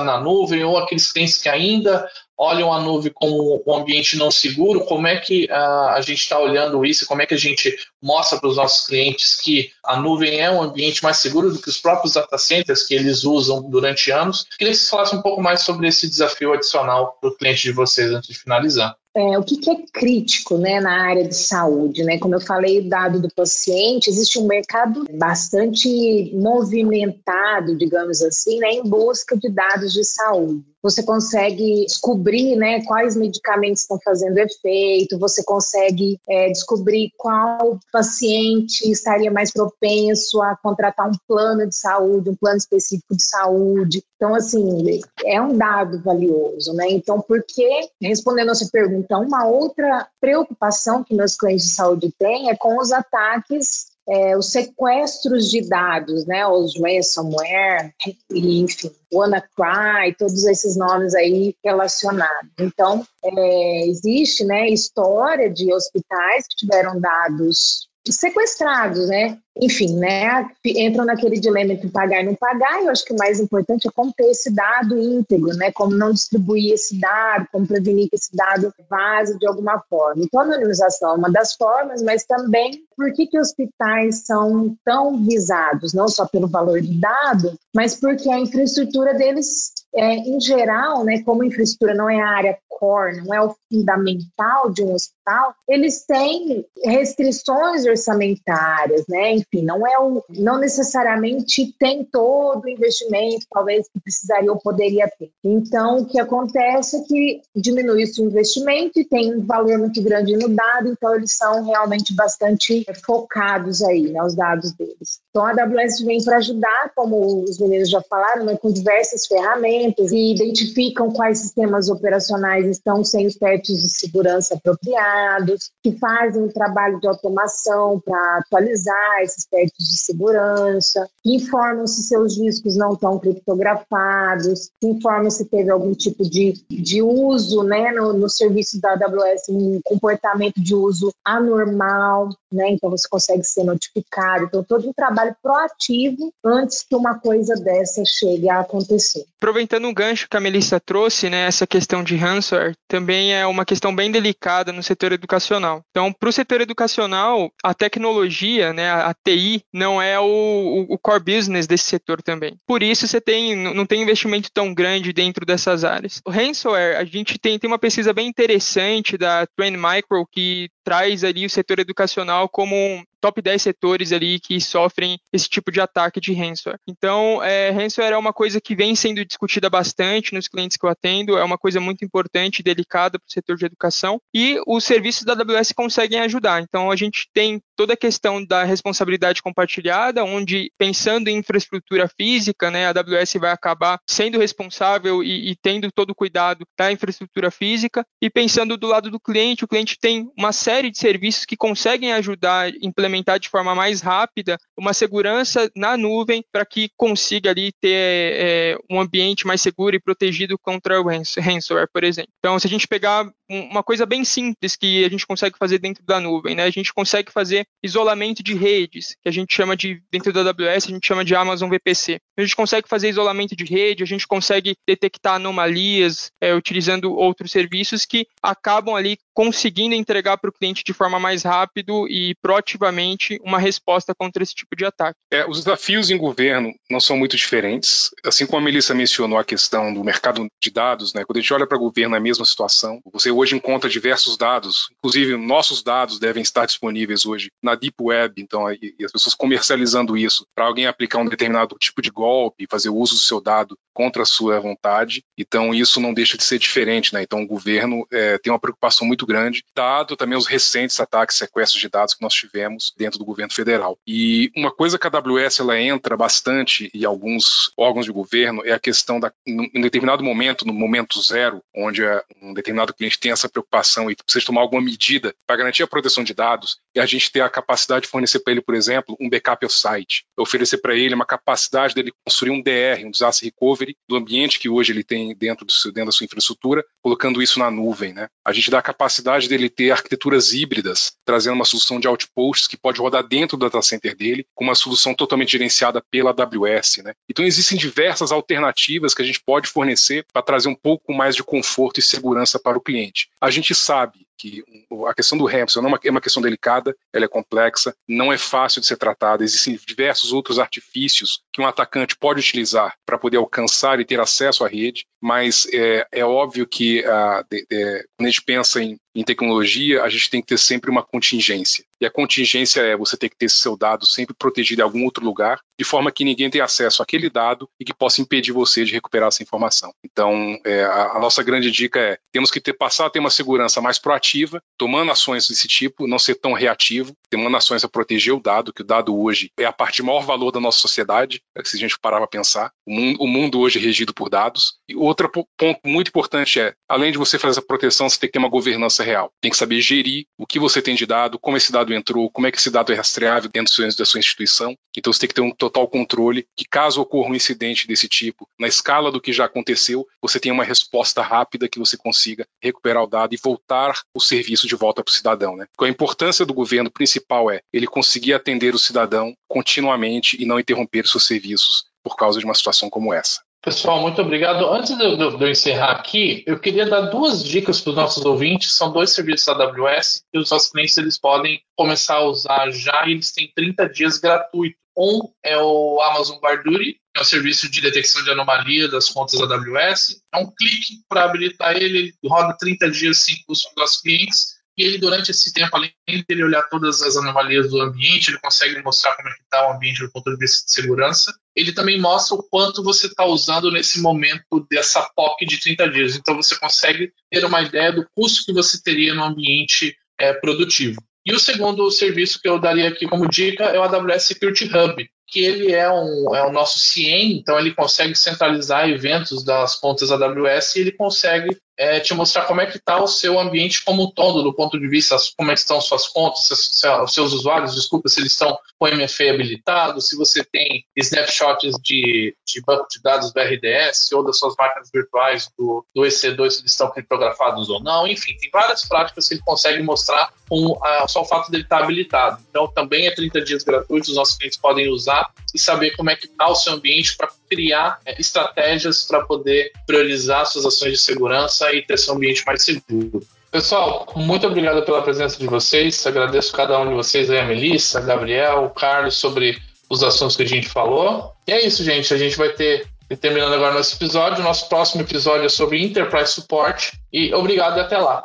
na 0.00 0.20
nuvem 0.20 0.64
ou 0.64 0.78
aqueles 0.78 1.10
clientes 1.12 1.38
que 1.38 1.48
ainda 1.48 2.08
olham 2.40 2.72
a 2.72 2.80
nuvem 2.80 3.12
como 3.14 3.62
um 3.66 3.74
ambiente 3.74 4.16
não 4.16 4.30
seguro, 4.30 4.86
como 4.86 5.06
é 5.06 5.20
que 5.20 5.44
uh, 5.44 5.90
a 5.90 6.00
gente 6.00 6.20
está 6.20 6.38
olhando 6.38 6.82
isso, 6.86 7.06
como 7.06 7.20
é 7.20 7.26
que 7.26 7.34
a 7.34 7.38
gente 7.38 7.76
mostra 8.02 8.40
para 8.40 8.48
os 8.48 8.56
nossos 8.56 8.86
clientes 8.86 9.38
que 9.38 9.70
a 9.84 10.00
nuvem 10.00 10.40
é 10.40 10.50
um 10.50 10.62
ambiente 10.62 11.02
mais 11.02 11.18
seguro 11.18 11.52
do 11.52 11.60
que 11.60 11.68
os 11.68 11.76
próprios 11.76 12.14
data 12.14 12.38
centers 12.38 12.82
que 12.82 12.94
eles 12.94 13.24
usam 13.24 13.62
durante 13.68 14.10
anos. 14.10 14.46
Queria 14.58 14.72
que 14.72 14.78
vocês 14.78 14.88
falassem 14.88 15.18
um 15.18 15.22
pouco 15.22 15.42
mais 15.42 15.60
sobre 15.60 15.86
esse 15.86 16.08
desafio 16.08 16.54
adicional 16.54 17.18
para 17.20 17.28
o 17.28 17.36
cliente 17.36 17.62
de 17.62 17.72
vocês 17.72 18.10
antes 18.10 18.30
de 18.30 18.38
finalizar. 18.38 18.96
É, 19.14 19.38
o 19.38 19.42
que, 19.42 19.58
que, 19.58 19.70
é 19.70 19.76
crítico 19.92 20.56
né, 20.56 20.80
na 20.80 21.08
área 21.08 21.28
de 21.28 21.34
saúde? 21.34 22.04
Né? 22.04 22.16
Como 22.18 22.36
eu 22.36 22.40
falei, 22.40 22.80
dado 22.80 23.20
do 23.20 23.28
paciente, 23.28 24.08
existe 24.08 24.38
um 24.38 24.46
mercado 24.46 25.04
bastante 25.18 26.32
movimentado, 26.32 27.76
digamos 27.76 28.22
assim, 28.22 28.58
né, 28.60 28.70
em 28.70 28.84
busca 28.84 29.36
de 29.36 29.50
dados 29.50 29.92
de 29.92 30.04
saúde 30.04 30.69
você 30.82 31.02
consegue 31.02 31.84
descobrir 31.86 32.56
né, 32.56 32.82
quais 32.84 33.16
medicamentos 33.16 33.82
estão 33.82 33.98
fazendo 34.02 34.38
efeito, 34.38 35.18
você 35.18 35.42
consegue 35.44 36.18
é, 36.28 36.48
descobrir 36.48 37.12
qual 37.16 37.78
paciente 37.92 38.90
estaria 38.90 39.30
mais 39.30 39.52
propenso 39.52 40.42
a 40.42 40.56
contratar 40.56 41.08
um 41.08 41.18
plano 41.28 41.66
de 41.66 41.76
saúde, 41.76 42.30
um 42.30 42.36
plano 42.36 42.56
específico 42.56 43.14
de 43.14 43.22
saúde. 43.22 44.02
Então, 44.16 44.34
assim, 44.34 45.00
é 45.24 45.40
um 45.40 45.56
dado 45.56 46.02
valioso, 46.02 46.72
né? 46.74 46.86
Então, 46.90 47.20
por 47.20 47.42
que, 47.42 47.88
respondendo 48.00 48.50
a 48.50 48.54
sua 48.54 48.68
pergunta, 48.70 49.18
uma 49.18 49.46
outra 49.46 50.06
preocupação 50.20 51.02
que 51.02 51.14
meus 51.14 51.36
clientes 51.36 51.66
de 51.66 51.72
saúde 51.72 52.14
têm 52.18 52.50
é 52.50 52.56
com 52.56 52.78
os 52.78 52.92
ataques 52.92 53.89
é, 54.08 54.36
os 54.36 54.50
sequestros 54.50 55.48
de 55.50 55.68
dados, 55.68 56.26
né, 56.26 56.46
os 56.46 56.74
ransomware, 56.80 57.94
enfim, 58.34 58.90
WannaCry, 59.12 60.16
todos 60.18 60.44
esses 60.46 60.76
nomes 60.76 61.14
aí 61.14 61.54
relacionados. 61.64 62.50
Então, 62.58 63.04
é, 63.24 63.86
existe, 63.86 64.44
né, 64.44 64.68
história 64.68 65.50
de 65.50 65.72
hospitais 65.72 66.46
que 66.48 66.56
tiveram 66.56 67.00
dados 67.00 67.90
sequestrados, 68.08 69.08
né? 69.08 69.38
Enfim, 69.60 69.96
né? 69.96 70.48
Entram 70.64 71.04
naquele 71.04 71.38
dilema 71.38 71.72
entre 71.74 71.88
pagar 71.88 72.22
e 72.22 72.26
não 72.26 72.34
pagar. 72.34 72.80
E 72.80 72.86
eu 72.86 72.90
acho 72.90 73.04
que 73.04 73.12
o 73.12 73.16
mais 73.16 73.38
importante 73.40 73.86
é 73.86 73.90
como 73.90 74.12
ter 74.12 74.30
esse 74.30 74.50
dado 74.50 74.98
íntegro, 74.98 75.54
né? 75.56 75.70
Como 75.72 75.94
não 75.94 76.12
distribuir 76.12 76.72
esse 76.72 76.98
dado, 76.98 77.46
como 77.52 77.66
prevenir 77.66 78.08
que 78.08 78.16
esse 78.16 78.34
dado 78.34 78.72
vaze 78.88 79.38
de 79.38 79.46
alguma 79.46 79.78
forma. 79.88 80.22
Então, 80.24 80.40
a 80.40 80.44
anonimização 80.44 81.10
é 81.12 81.14
uma 81.14 81.30
das 81.30 81.54
formas, 81.54 82.02
mas 82.02 82.24
também 82.24 82.82
por 83.00 83.10
que, 83.14 83.26
que 83.26 83.38
hospitais 83.38 84.26
são 84.26 84.76
tão 84.84 85.24
visados, 85.24 85.94
não 85.94 86.06
só 86.06 86.26
pelo 86.26 86.46
valor 86.46 86.82
dado, 86.82 87.58
mas 87.74 87.98
porque 87.98 88.28
a 88.28 88.38
infraestrutura 88.38 89.14
deles 89.14 89.72
é, 89.94 90.16
em 90.16 90.38
geral, 90.38 91.02
né, 91.02 91.22
como 91.22 91.42
infraestrutura 91.42 91.94
não 91.94 92.10
é 92.10 92.20
a 92.20 92.28
área 92.28 92.58
core, 92.68 93.22
não 93.22 93.34
é 93.34 93.42
o 93.42 93.54
fundamental 93.70 94.70
de 94.70 94.82
um 94.82 94.94
hospital, 94.94 95.54
eles 95.68 96.06
têm 96.06 96.64
restrições 96.82 97.84
orçamentárias, 97.84 99.04
né? 99.06 99.34
Enfim, 99.34 99.62
não 99.62 99.86
é 99.86 99.98
o, 99.98 100.24
não 100.30 100.58
necessariamente 100.58 101.74
tem 101.78 102.02
todo 102.04 102.64
o 102.64 102.68
investimento, 102.68 103.44
talvez 103.52 103.86
que 103.92 104.00
precisaria 104.00 104.50
ou 104.50 104.58
poderia 104.58 105.10
ter. 105.18 105.30
Então, 105.44 105.98
o 105.98 106.06
que 106.06 106.18
acontece 106.18 106.96
é 106.96 107.00
que 107.02 107.42
diminui 107.54 108.04
o 108.04 108.24
investimento 108.24 108.98
e 108.98 109.04
tem 109.04 109.34
um 109.34 109.44
valor 109.44 109.78
muito 109.78 110.02
grande 110.02 110.34
no 110.36 110.48
dado, 110.48 110.88
então 110.88 111.14
eles 111.14 111.32
são 111.36 111.62
realmente 111.64 112.14
bastante 112.14 112.86
focados 112.94 113.82
aí, 113.82 114.10
né, 114.10 114.22
os 114.22 114.34
dados 114.34 114.72
deles. 114.72 115.20
Então, 115.30 115.44
a 115.44 115.50
AWS 115.50 116.00
vem 116.04 116.22
para 116.22 116.38
ajudar, 116.38 116.92
como 116.94 117.44
os 117.44 117.58
meninos 117.58 117.88
já 117.88 118.00
falaram, 118.02 118.44
né, 118.44 118.56
com 118.56 118.72
diversas 118.72 119.26
ferramentas 119.26 120.12
e 120.12 120.34
identificam 120.34 121.12
quais 121.12 121.38
sistemas 121.38 121.88
operacionais 121.88 122.66
estão 122.66 123.04
sem 123.04 123.26
os 123.26 123.36
testes 123.36 123.82
de 123.82 123.88
segurança 123.88 124.54
apropriados 124.54 125.70
que 125.82 125.92
fazem 125.98 126.44
o 126.44 126.52
trabalho 126.52 127.00
de 127.00 127.08
automação 127.08 128.00
para 128.04 128.38
atualizar 128.38 129.20
esses 129.22 129.44
testes 129.46 129.88
de 129.88 129.98
segurança, 129.98 131.08
que 131.22 131.34
informam 131.36 131.86
se 131.86 132.02
seus 132.04 132.34
discos 132.34 132.76
não 132.76 132.94
estão 132.94 133.18
criptografados, 133.18 134.70
que 134.80 134.88
informam 134.88 135.30
se 135.30 135.44
teve 135.44 135.70
algum 135.70 135.92
tipo 135.92 136.28
de, 136.28 136.54
de 136.68 137.02
uso 137.02 137.62
né, 137.62 137.92
no, 137.92 138.12
no 138.12 138.28
serviço 138.28 138.80
da 138.80 138.92
AWS, 138.92 139.48
um 139.50 139.80
comportamento 139.84 140.60
de 140.60 140.74
uso 140.74 141.12
anormal, 141.24 142.28
né? 142.52 142.70
Então 142.80 142.90
você 142.90 143.06
consegue 143.08 143.44
ser 143.44 143.62
notificado. 143.62 144.44
Então, 144.44 144.64
todo 144.64 144.88
um 144.88 144.92
trabalho 144.92 145.36
proativo 145.42 146.32
antes 146.44 146.82
que 146.82 146.96
uma 146.96 147.18
coisa 147.18 147.54
dessa 147.54 148.02
chegue 148.04 148.48
a 148.48 148.60
acontecer. 148.60 149.24
Aproveitando 149.36 149.86
um 149.86 149.94
gancho 149.94 150.26
que 150.28 150.36
a 150.36 150.40
Melissa 150.40 150.80
trouxe, 150.80 151.28
né, 151.28 151.46
essa 151.46 151.66
questão 151.66 152.02
de 152.02 152.16
ransomware 152.16 152.74
também 152.88 153.34
é 153.34 153.46
uma 153.46 153.64
questão 153.64 153.94
bem 153.94 154.10
delicada 154.10 154.72
no 154.72 154.82
setor 154.82 155.12
educacional. 155.12 155.82
Então, 155.90 156.12
para 156.12 156.28
o 156.28 156.32
setor 156.32 156.60
educacional, 156.60 157.50
a 157.62 157.74
tecnologia, 157.74 158.72
né, 158.72 158.90
a 158.90 159.14
TI, 159.14 159.62
não 159.72 160.00
é 160.00 160.18
o, 160.18 160.86
o 160.88 160.98
core 160.98 161.22
business 161.22 161.66
desse 161.66 161.84
setor 161.84 162.22
também. 162.22 162.56
Por 162.66 162.82
isso, 162.82 163.06
você 163.06 163.20
tem, 163.20 163.56
não 163.56 163.86
tem 163.86 164.02
investimento 164.02 164.50
tão 164.52 164.72
grande 164.72 165.12
dentro 165.12 165.44
dessas 165.44 165.84
áreas. 165.84 166.20
O 166.26 166.30
ransomware, 166.30 166.96
a 166.96 167.04
gente 167.04 167.38
tem, 167.38 167.58
tem 167.58 167.68
uma 167.68 167.78
pesquisa 167.78 168.12
bem 168.12 168.28
interessante 168.28 169.18
da 169.18 169.46
Trend 169.56 169.76
Micro 169.76 170.26
que 170.30 170.68
traz 170.82 171.24
ali 171.24 171.46
o 171.46 171.50
setor 171.50 171.78
educacional 171.78 172.48
como 172.48 172.74
um 172.74 173.04
top 173.20 173.42
10 173.42 173.60
setores 173.60 174.12
ali 174.12 174.40
que 174.40 174.60
sofrem 174.60 175.18
esse 175.32 175.48
tipo 175.48 175.70
de 175.70 175.80
ataque 175.80 176.20
de 176.20 176.32
ransomware. 176.32 176.78
Então, 176.88 177.42
é, 177.42 177.70
ransomware 177.70 178.14
é 178.14 178.16
uma 178.16 178.32
coisa 178.32 178.60
que 178.60 178.74
vem 178.74 178.94
sendo 178.94 179.24
discutida 179.24 179.68
bastante 179.68 180.34
nos 180.34 180.48
clientes 180.48 180.76
que 180.76 180.84
eu 180.84 180.90
atendo, 180.90 181.36
é 181.36 181.44
uma 181.44 181.58
coisa 181.58 181.80
muito 181.80 182.04
importante 182.04 182.60
e 182.60 182.62
delicada 182.62 183.18
para 183.18 183.26
o 183.26 183.32
setor 183.32 183.56
de 183.56 183.66
educação, 183.66 184.20
e 184.34 184.58
os 184.66 184.84
serviços 184.84 185.24
da 185.24 185.32
AWS 185.32 185.72
conseguem 185.72 186.20
ajudar. 186.20 186.62
Então, 186.62 186.90
a 186.90 186.96
gente 186.96 187.28
tem 187.32 187.60
toda 187.76 187.94
a 187.94 187.96
questão 187.96 188.44
da 188.44 188.64
responsabilidade 188.64 189.42
compartilhada, 189.42 190.24
onde, 190.24 190.72
pensando 190.78 191.28
em 191.28 191.38
infraestrutura 191.38 192.08
física, 192.08 192.70
né, 192.70 192.86
a 192.86 192.90
AWS 192.90 193.34
vai 193.38 193.50
acabar 193.50 193.98
sendo 194.08 194.38
responsável 194.38 195.22
e, 195.22 195.50
e 195.50 195.56
tendo 195.56 195.90
todo 195.92 196.10
o 196.10 196.14
cuidado 196.14 196.64
da 196.78 196.92
infraestrutura 196.92 197.50
física, 197.50 198.04
e 198.22 198.30
pensando 198.30 198.76
do 198.76 198.86
lado 198.86 199.10
do 199.10 199.20
cliente, 199.20 199.64
o 199.64 199.68
cliente 199.68 199.98
tem 199.98 200.30
uma 200.36 200.52
série 200.52 200.90
de 200.90 200.98
serviços 200.98 201.44
que 201.44 201.56
conseguem 201.56 202.12
ajudar 202.12 202.66
a 202.66 202.68
implementar 202.82 203.09
implementar 203.10 203.38
de 203.38 203.48
forma 203.48 203.74
mais 203.74 204.00
rápida 204.00 204.56
uma 204.76 204.94
segurança 204.94 205.70
na 205.76 205.96
nuvem 205.96 206.44
para 206.52 206.64
que 206.64 206.88
consiga 206.96 207.50
ali 207.50 207.72
ter 207.80 207.90
é, 207.92 208.76
um 208.88 209.00
ambiente 209.00 209.46
mais 209.46 209.60
seguro 209.60 209.96
e 209.96 210.00
protegido 210.00 210.56
contra 210.58 211.00
o 211.00 211.04
ransomware, 211.04 211.88
por 211.92 212.04
exemplo. 212.04 212.30
Então, 212.38 212.58
se 212.58 212.66
a 212.66 212.70
gente 212.70 212.86
pegar 212.86 213.28
uma 213.50 213.82
coisa 213.82 214.06
bem 214.06 214.24
simples 214.24 214.76
que 214.76 215.04
a 215.04 215.08
gente 215.08 215.26
consegue 215.26 215.56
fazer 215.58 215.78
dentro 215.78 216.04
da 216.04 216.20
nuvem, 216.20 216.54
né? 216.54 216.62
A 216.62 216.70
gente 216.70 216.94
consegue 216.94 217.32
fazer 217.32 217.66
isolamento 217.82 218.44
de 218.44 218.54
redes, 218.54 219.16
que 219.20 219.28
a 219.28 219.32
gente 219.32 219.52
chama 219.52 219.76
de, 219.76 220.00
dentro 220.10 220.32
da 220.32 220.42
AWS, 220.42 220.86
a 220.86 220.90
gente 220.90 221.06
chama 221.06 221.24
de 221.24 221.34
Amazon 221.34 221.68
VPC. 221.68 222.20
A 222.38 222.42
gente 222.42 222.54
consegue 222.54 222.88
fazer 222.88 223.08
isolamento 223.08 223.56
de 223.56 223.64
rede, 223.64 224.04
a 224.04 224.06
gente 224.06 224.26
consegue 224.26 224.76
detectar 224.86 225.34
anomalias 225.34 226.30
é, 226.40 226.54
utilizando 226.54 227.12
outros 227.12 227.50
serviços 227.50 228.06
que 228.06 228.24
acabam 228.40 228.94
ali 228.94 229.18
conseguindo 229.34 229.96
entregar 229.96 230.38
para 230.38 230.50
o 230.50 230.52
cliente 230.52 230.84
de 230.84 230.92
forma 230.92 231.18
mais 231.18 231.42
rápido 231.42 232.06
e 232.08 232.34
proativamente 232.40 232.99
uma 233.42 233.58
resposta 233.58 234.14
contra 234.14 234.42
esse 234.42 234.54
tipo 234.54 234.76
de 234.76 234.84
ataque. 234.84 235.18
É, 235.32 235.48
os 235.48 235.58
desafios 235.58 236.10
em 236.10 236.18
governo 236.18 236.72
não 236.90 237.00
são 237.00 237.16
muito 237.16 237.36
diferentes. 237.36 238.10
Assim 238.24 238.46
como 238.46 238.58
a 238.58 238.60
Melissa 238.60 238.94
mencionou 238.94 239.38
a 239.38 239.44
questão 239.44 239.92
do 239.92 240.04
mercado 240.04 240.46
de 240.60 240.70
dados, 240.70 241.14
né? 241.14 241.24
quando 241.24 241.38
a 241.38 241.40
gente 241.40 241.54
olha 241.54 241.66
para 241.66 241.76
o 241.76 241.80
governo 241.80 242.14
é 242.14 242.18
a 242.18 242.22
mesma 242.22 242.44
situação. 242.44 243.00
Você 243.12 243.30
hoje 243.30 243.56
encontra 243.56 243.88
diversos 243.88 244.36
dados, 244.36 244.88
inclusive 244.98 245.36
nossos 245.36 245.82
dados 245.82 246.18
devem 246.18 246.42
estar 246.42 246.66
disponíveis 246.66 247.24
hoje 247.24 247.50
na 247.62 247.74
Deep 247.74 247.96
Web, 248.00 248.42
então 248.42 248.70
e, 248.72 248.94
as 249.04 249.12
pessoas 249.12 249.34
comercializando 249.34 250.16
isso 250.16 250.46
para 250.54 250.66
alguém 250.66 250.86
aplicar 250.86 251.18
um 251.18 251.28
determinado 251.28 251.76
tipo 251.78 252.02
de 252.02 252.10
golpe, 252.10 252.66
fazer 252.70 252.90
uso 252.90 253.14
do 253.14 253.20
seu 253.20 253.40
dado 253.40 253.76
contra 253.92 254.22
a 254.22 254.26
sua 254.26 254.60
vontade. 254.60 255.22
Então 255.36 255.74
isso 255.74 256.00
não 256.00 256.14
deixa 256.14 256.36
de 256.36 256.44
ser 256.44 256.58
diferente, 256.58 257.12
né? 257.12 257.22
Então 257.22 257.42
o 257.42 257.46
governo 257.46 258.06
é, 258.10 258.38
tem 258.38 258.52
uma 258.52 258.58
preocupação 258.58 259.06
muito 259.06 259.26
grande, 259.26 259.64
dado 259.74 260.16
também 260.16 260.38
os 260.38 260.46
recentes 260.46 260.98
ataques, 261.00 261.36
sequestros 261.36 261.80
de 261.80 261.88
dados 261.88 262.14
que 262.14 262.22
nós 262.22 262.32
tivemos 262.32 262.89
dentro 262.96 263.18
do 263.18 263.24
governo 263.24 263.52
federal. 263.52 263.98
E 264.06 264.50
uma 264.56 264.70
coisa 264.70 264.98
que 264.98 265.06
a 265.06 265.10
AWS 265.10 265.60
ela 265.60 265.78
entra 265.78 266.16
bastante 266.16 266.90
e 266.94 267.04
alguns 267.04 267.72
órgãos 267.76 268.06
de 268.06 268.12
governo 268.12 268.62
é 268.64 268.72
a 268.72 268.78
questão 268.78 269.18
da, 269.18 269.32
em 269.46 269.80
determinado 269.80 270.22
momento, 270.22 270.66
no 270.66 270.72
momento 270.72 271.20
zero, 271.22 271.62
onde 271.74 272.04
é 272.04 272.22
um 272.42 272.54
determinado 272.54 272.94
cliente 272.94 273.18
tem 273.18 273.32
essa 273.32 273.48
preocupação 273.48 274.10
e 274.10 274.16
precisa 274.16 274.46
tomar 274.46 274.60
alguma 274.60 274.82
medida 274.82 275.34
para 275.46 275.56
garantir 275.56 275.82
a 275.82 275.86
proteção 275.86 276.24
de 276.24 276.34
dados, 276.34 276.78
e 276.94 277.00
a 277.00 277.06
gente 277.06 277.30
ter 277.30 277.40
a 277.40 277.48
capacidade 277.48 278.02
de 278.02 278.08
fornecer 278.08 278.40
para 278.40 278.52
ele, 278.52 278.60
por 278.60 278.74
exemplo, 278.74 279.16
um 279.20 279.28
backup 279.28 279.64
ao 279.64 279.70
site, 279.70 280.24
oferecer 280.36 280.78
para 280.78 280.94
ele 280.94 281.14
uma 281.14 281.26
capacidade 281.26 281.94
dele 281.94 282.12
construir 282.24 282.50
um 282.50 282.62
DR, 282.62 283.04
um 283.04 283.10
disaster 283.10 283.46
recovery 283.46 283.96
do 284.08 284.16
ambiente 284.16 284.58
que 284.58 284.68
hoje 284.68 284.92
ele 284.92 285.04
tem 285.04 285.34
dentro, 285.34 285.64
do 285.64 285.72
dentro 285.92 286.06
da 286.06 286.12
sua 286.12 286.24
infraestrutura, 286.24 286.84
colocando 287.02 287.42
isso 287.42 287.58
na 287.58 287.70
nuvem, 287.70 288.12
né? 288.12 288.28
A 288.44 288.52
gente 288.52 288.70
dá 288.70 288.78
a 288.78 288.82
capacidade 288.82 289.48
dele 289.48 289.68
ter 289.68 289.90
arquiteturas 289.90 290.52
híbridas, 290.52 291.12
trazendo 291.24 291.54
uma 291.54 291.64
solução 291.64 292.00
de 292.00 292.06
outposts 292.06 292.66
que 292.66 292.76
pode 292.82 293.00
rodar 293.00 293.26
dentro 293.26 293.56
do 293.56 293.66
data 293.66 293.82
center 293.82 294.16
dele, 294.16 294.46
com 294.54 294.64
uma 294.64 294.74
solução 294.74 295.14
totalmente 295.14 295.52
gerenciada 295.52 296.02
pela 296.10 296.30
AWS. 296.30 296.98
Né? 297.04 297.12
Então 297.28 297.44
existem 297.44 297.78
diversas 297.78 298.32
alternativas 298.32 299.14
que 299.14 299.22
a 299.22 299.24
gente 299.24 299.40
pode 299.40 299.68
fornecer 299.68 300.24
para 300.32 300.42
trazer 300.42 300.68
um 300.68 300.74
pouco 300.74 301.12
mais 301.12 301.34
de 301.36 301.42
conforto 301.42 301.98
e 301.98 302.02
segurança 302.02 302.58
para 302.58 302.78
o 302.78 302.80
cliente. 302.80 303.28
A 303.40 303.50
gente 303.50 303.74
sabe 303.74 304.26
que 304.40 304.64
a 305.06 305.14
questão 305.14 305.36
do 305.36 305.46
Hampson 305.46 305.86
é, 305.86 305.98
é 306.04 306.10
uma 306.10 306.20
questão 306.20 306.42
delicada, 306.42 306.96
ela 307.12 307.26
é 307.26 307.28
complexa, 307.28 307.94
não 308.08 308.32
é 308.32 308.38
fácil 308.38 308.80
de 308.80 308.86
ser 308.86 308.96
tratada, 308.96 309.44
existem 309.44 309.78
diversos 309.86 310.32
outros 310.32 310.58
artifícios 310.58 311.42
que 311.52 311.60
um 311.60 311.66
atacante 311.66 312.16
pode 312.16 312.40
utilizar 312.40 312.94
para 313.04 313.18
poder 313.18 313.36
alcançar 313.36 314.00
e 314.00 314.04
ter 314.04 314.20
acesso 314.20 314.64
à 314.64 314.68
rede, 314.68 315.04
mas 315.20 315.66
é, 315.72 316.06
é 316.12 316.24
óbvio 316.24 316.66
que 316.66 317.04
a, 317.04 317.44
de, 317.50 317.66
de, 317.68 318.06
quando 318.16 318.26
a 318.26 318.30
gente 318.30 318.42
pensa 318.42 318.82
em 318.82 318.98
em 319.14 319.24
tecnologia, 319.24 320.02
a 320.02 320.08
gente 320.08 320.30
tem 320.30 320.40
que 320.40 320.48
ter 320.48 320.58
sempre 320.58 320.90
uma 320.90 321.02
contingência. 321.02 321.84
E 322.00 322.06
a 322.06 322.10
contingência 322.10 322.80
é 322.80 322.96
você 322.96 323.16
ter 323.16 323.28
que 323.28 323.36
ter 323.36 323.50
seu 323.50 323.76
dado 323.76 324.06
sempre 324.06 324.34
protegido 324.34 324.80
em 324.80 324.84
algum 324.84 325.04
outro 325.04 325.24
lugar, 325.24 325.60
de 325.78 325.84
forma 325.84 326.12
que 326.12 326.24
ninguém 326.24 326.48
tenha 326.48 326.64
acesso 326.64 327.02
àquele 327.02 327.28
dado 327.28 327.68
e 327.78 327.84
que 327.84 327.92
possa 327.92 328.22
impedir 328.22 328.52
você 328.52 328.84
de 328.84 328.92
recuperar 328.92 329.28
essa 329.28 329.42
informação. 329.42 329.92
Então, 330.04 330.56
é, 330.64 330.84
a, 330.84 331.16
a, 331.16 331.18
nossa 331.18 331.42
grande 331.42 331.70
dica 331.70 331.98
é: 331.98 332.18
temos 332.32 332.50
que 332.50 332.60
ter, 332.60 332.72
passar 332.72 333.06
a 333.06 333.10
ter 333.10 333.18
uma 333.18 333.30
segurança 333.30 333.80
mais 333.80 333.98
proativa, 333.98 334.62
tomando 334.78 335.10
ações 335.10 335.48
desse 335.48 335.66
tipo, 335.66 336.06
não 336.06 336.18
ser 336.18 336.36
tão 336.36 336.52
reativo, 336.52 337.14
tomando 337.30 337.56
ações 337.56 337.84
a 337.84 337.88
proteger 337.88 338.34
o 338.34 338.40
dado, 338.40 338.72
que 338.72 338.82
o 338.82 338.84
dado 338.84 339.16
hoje 339.18 339.50
é 339.58 339.64
a 339.64 339.72
parte 339.72 339.96
de 339.96 340.02
maior 340.02 340.24
valor 340.24 340.50
da 340.50 340.60
nossa 340.60 340.78
sociedade, 340.78 341.42
é 341.56 341.64
se 341.64 341.76
a 341.76 341.80
gente 341.80 341.98
parar 341.98 342.18
para 342.18 342.26
pensar. 342.26 342.72
O 342.86 342.92
mundo, 342.92 343.22
o 343.22 343.26
mundo 343.26 343.60
hoje 343.60 343.78
é 343.78 343.82
regido 343.82 344.12
por 344.12 344.28
dados. 344.28 344.74
E 344.88 344.96
outro 344.96 345.30
ponto 345.30 345.80
muito 345.84 346.08
importante 346.08 346.60
é, 346.60 346.74
além 346.88 347.12
de 347.12 347.18
você 347.18 347.38
fazer 347.38 347.52
essa 347.52 347.62
proteção, 347.62 348.08
você 348.08 348.18
tem 348.18 348.28
que 348.28 348.32
ter 348.32 348.38
uma 348.38 348.48
governança 348.48 349.02
real. 349.02 349.32
Tem 349.40 349.50
que 349.50 349.56
saber 349.56 349.80
gerir 349.80 350.26
o 350.36 350.46
que 350.46 350.58
você 350.58 350.82
tem 350.82 350.94
de 350.94 351.06
dado, 351.06 351.38
como 351.38 351.56
esse 351.56 351.70
dado 351.70 351.94
entrou, 351.94 352.30
como 352.30 352.46
é 352.46 352.50
que 352.50 352.58
esse 352.58 352.70
dado 352.70 352.92
é 352.92 352.96
rastreável 352.96 353.50
dentro 353.52 353.74
da 353.96 354.04
sua 354.04 354.18
instituição. 354.18 354.76
Então 354.96 355.12
você 355.12 355.20
tem 355.20 355.28
que 355.28 355.34
ter 355.34 355.40
um 355.40 355.52
total 355.52 355.86
controle 355.88 356.46
que 356.56 356.64
caso 356.68 357.00
ocorra 357.00 357.30
um 357.30 357.34
incidente 357.34 357.86
desse 357.86 358.08
tipo, 358.08 358.48
na 358.58 358.66
escala 358.66 359.10
do 359.10 359.20
que 359.20 359.32
já 359.32 359.44
aconteceu, 359.44 360.06
você 360.20 360.40
tenha 360.40 360.54
uma 360.54 360.64
resposta 360.64 361.22
rápida 361.22 361.68
que 361.68 361.78
você 361.78 361.96
consiga 361.96 362.46
recuperar 362.62 363.02
o 363.02 363.06
dado 363.06 363.34
e 363.34 363.38
voltar 363.42 364.00
o 364.14 364.20
serviço 364.20 364.66
de 364.66 364.74
volta 364.74 365.02
para 365.02 365.10
o 365.10 365.14
cidadão. 365.14 365.56
Né? 365.56 365.66
Então, 365.72 365.86
a 365.86 365.90
importância 365.90 366.44
do 366.44 366.54
governo 366.54 366.90
principal 367.20 367.50
é 367.50 367.60
ele 367.72 367.86
conseguir 367.86 368.32
atender 368.32 368.74
o 368.74 368.78
cidadão 368.78 369.34
continuamente 369.48 370.42
e 370.42 370.46
não 370.46 370.58
interromper 370.58 371.06
seus 371.06 371.26
serviços 371.26 371.84
por 372.02 372.16
causa 372.16 372.38
de 372.38 372.44
uma 372.44 372.54
situação 372.54 372.88
como 372.88 373.12
essa. 373.12 373.40
Pessoal, 373.62 374.00
muito 374.00 374.22
obrigado. 374.22 374.66
Antes 374.72 374.96
de 374.96 375.04
eu, 375.04 375.50
encerrar 375.50 375.90
aqui, 375.90 376.42
eu 376.46 376.58
queria 376.58 376.86
dar 376.86 377.02
duas 377.02 377.44
dicas 377.44 377.78
para 377.78 377.90
os 377.90 377.96
nossos 377.96 378.24
ouvintes. 378.24 378.72
São 378.72 378.90
dois 378.90 379.12
serviços 379.12 379.46
da 379.46 379.64
AWS 379.64 380.24
que 380.32 380.38
os 380.38 380.50
nossos 380.50 380.70
clientes 380.70 380.96
eles 380.96 381.18
podem 381.18 381.60
começar 381.76 382.16
a 382.16 382.24
usar 382.24 382.70
já 382.70 383.06
e 383.06 383.12
eles 383.12 383.32
têm 383.32 383.52
30 383.54 383.88
dias 383.90 384.16
gratuito. 384.16 384.76
Um 384.96 385.20
é 385.44 385.58
o 385.58 386.00
Amazon 386.00 386.38
Barduri, 386.40 386.94
que 386.94 387.18
é 387.18 387.20
o 387.20 387.24
serviço 387.24 387.70
de 387.70 387.82
detecção 387.82 388.24
de 388.24 388.30
anomalia 388.30 388.88
das 388.88 389.10
contas 389.10 389.38
da 389.38 389.54
AWS. 389.54 390.22
É 390.34 390.38
um 390.38 390.50
clique 390.50 391.02
para 391.06 391.24
habilitar 391.24 391.76
ele, 391.76 391.98
ele 391.98 392.14
roda 392.24 392.56
30 392.58 392.90
dias 392.90 393.18
sem 393.18 393.36
custo 393.46 393.68
para 393.74 393.84
os 393.84 393.90
nossos 393.90 394.00
clientes 394.00 394.59
e 394.76 394.82
ele, 394.84 394.98
durante 394.98 395.30
esse 395.30 395.52
tempo, 395.52 395.76
além 395.76 395.92
de 396.08 396.24
ele 396.28 396.44
olhar 396.44 396.62
todas 396.62 397.02
as 397.02 397.16
anomalias 397.16 397.68
do 397.68 397.80
ambiente, 397.80 398.30
ele 398.30 398.38
consegue 398.38 398.82
mostrar 398.82 399.14
como 399.14 399.28
é 399.28 399.32
que 399.32 399.42
está 399.42 399.68
o 399.68 399.72
ambiente 399.74 400.00
do 400.00 400.10
ponto 400.10 400.30
de 400.30 400.36
vista 400.36 400.64
de 400.64 400.72
segurança. 400.72 401.34
Ele 401.54 401.72
também 401.72 402.00
mostra 402.00 402.36
o 402.36 402.42
quanto 402.42 402.82
você 402.82 403.06
está 403.06 403.24
usando 403.24 403.70
nesse 403.70 404.00
momento 404.00 404.66
dessa 404.70 405.02
POC 405.14 405.44
de 405.44 405.60
30 405.60 405.90
dias. 405.90 406.16
Então, 406.16 406.36
você 406.36 406.58
consegue 406.58 407.12
ter 407.30 407.44
uma 407.44 407.60
ideia 407.62 407.92
do 407.92 408.06
custo 408.14 408.46
que 408.46 408.52
você 408.52 408.80
teria 408.82 409.12
no 409.12 409.24
ambiente 409.24 409.96
é, 410.18 410.32
produtivo. 410.32 411.02
E 411.26 411.34
o 411.34 411.38
segundo 411.38 411.90
serviço 411.90 412.40
que 412.40 412.48
eu 412.48 412.58
daria 412.58 412.88
aqui 412.88 413.06
como 413.06 413.28
dica 413.28 413.64
é 413.64 413.78
o 413.78 413.82
AWS 413.82 414.22
Security 414.22 414.64
Hub, 414.64 415.06
que 415.26 415.40
ele 415.40 415.72
é, 415.72 415.90
um, 415.90 416.34
é 416.34 416.46
o 416.46 416.52
nosso 416.52 416.78
CIEM, 416.78 417.36
então 417.36 417.58
ele 417.58 417.74
consegue 417.74 418.14
centralizar 418.14 418.88
eventos 418.88 419.44
das 419.44 419.76
contas 419.76 420.10
AWS 420.10 420.76
e 420.76 420.80
ele 420.80 420.92
consegue 420.92 421.56
é, 421.80 421.98
te 421.98 422.12
mostrar 422.12 422.44
como 422.44 422.60
é 422.60 422.66
que 422.66 422.76
está 422.76 423.02
o 423.02 423.06
seu 423.06 423.40
ambiente 423.40 423.82
como 423.82 424.04
um 424.04 424.10
todo, 424.10 424.42
do 424.42 424.52
ponto 424.52 424.78
de 424.78 424.86
vista 424.86 425.16
como 425.34 425.50
é 425.50 425.54
estão 425.54 425.80
suas 425.80 426.06
contas, 426.06 426.46
se, 426.46 426.54
se, 426.54 426.86
os 426.86 427.14
seus 427.14 427.32
usuários, 427.32 427.74
desculpa, 427.74 428.06
se 428.10 428.20
eles 428.20 428.32
estão 428.32 428.58
com 428.78 428.86
MFA 428.86 429.30
habilitado, 429.30 429.98
se 430.02 430.14
você 430.14 430.44
tem 430.44 430.84
snapshots 430.94 431.76
de, 431.82 432.36
de 432.46 432.60
banco 432.60 432.86
de 432.90 433.00
dados 433.00 433.32
do 433.32 433.40
RDS 433.40 434.12
ou 434.12 434.22
das 434.22 434.38
suas 434.38 434.54
máquinas 434.58 434.90
virtuais 434.92 435.50
do, 435.58 435.82
do 435.94 436.02
EC2, 436.02 436.50
se 436.50 436.60
eles 436.60 436.72
estão 436.72 436.90
criptografados 436.90 437.70
ou 437.70 437.82
não, 437.82 438.06
enfim, 438.06 438.36
tem 438.36 438.50
várias 438.52 438.86
práticas 438.86 439.26
que 439.26 439.34
ele 439.34 439.42
consegue 439.42 439.82
mostrar 439.82 440.34
com 440.50 440.78
a, 440.84 441.08
só 441.08 441.22
o 441.22 441.24
fato 441.24 441.50
dele 441.50 441.62
estar 441.62 441.82
habilitado. 441.82 442.44
Então, 442.50 442.68
também 442.68 443.06
é 443.06 443.10
30 443.10 443.40
dias 443.40 443.64
gratuitos, 443.64 444.10
os 444.10 444.16
nossos 444.16 444.36
clientes 444.36 444.58
podem 444.58 444.90
usar 444.90 445.32
e 445.54 445.58
saber 445.58 445.96
como 445.96 446.10
é 446.10 446.16
que 446.16 446.26
está 446.26 446.46
o 446.46 446.54
seu 446.54 446.74
ambiente 446.74 447.16
para 447.16 447.28
criar 447.50 447.98
é, 448.06 448.18
estratégias 448.20 449.02
para 449.02 449.22
poder 449.22 449.72
priorizar 449.86 450.46
suas 450.46 450.64
ações 450.64 450.92
de 450.92 450.98
segurança 450.98 451.72
e 451.72 451.82
ter 451.82 451.98
seu 451.98 452.14
ambiente 452.14 452.44
mais 452.46 452.62
seguro. 452.62 453.22
Pessoal, 453.50 454.06
muito 454.14 454.46
obrigado 454.46 454.84
pela 454.84 455.02
presença 455.02 455.36
de 455.36 455.46
vocês. 455.46 456.06
Agradeço 456.06 456.52
cada 456.52 456.78
um 456.78 456.88
de 456.88 456.94
vocês 456.94 457.28
aí, 457.28 457.38
a 457.40 457.44
Melissa, 457.44 457.98
a 457.98 458.02
Gabriel, 458.02 458.64
o 458.64 458.70
Carlos, 458.70 459.16
sobre 459.16 459.60
os 459.88 460.04
assuntos 460.04 460.36
que 460.36 460.44
a 460.44 460.48
gente 460.48 460.68
falou. 460.68 461.34
E 461.48 461.52
é 461.52 461.66
isso, 461.66 461.82
gente. 461.82 462.14
A 462.14 462.16
gente 462.16 462.36
vai 462.36 462.50
ter, 462.50 462.86
terminando 463.20 463.52
agora 463.52 463.74
nosso 463.74 463.96
episódio. 463.96 464.44
Nosso 464.44 464.68
próximo 464.68 465.02
episódio 465.02 465.46
é 465.46 465.48
sobre 465.48 465.82
Enterprise 465.82 466.32
Support. 466.32 466.92
E 467.12 467.34
obrigado 467.34 467.78
e 467.78 467.80
até 467.80 467.98
lá. 467.98 468.24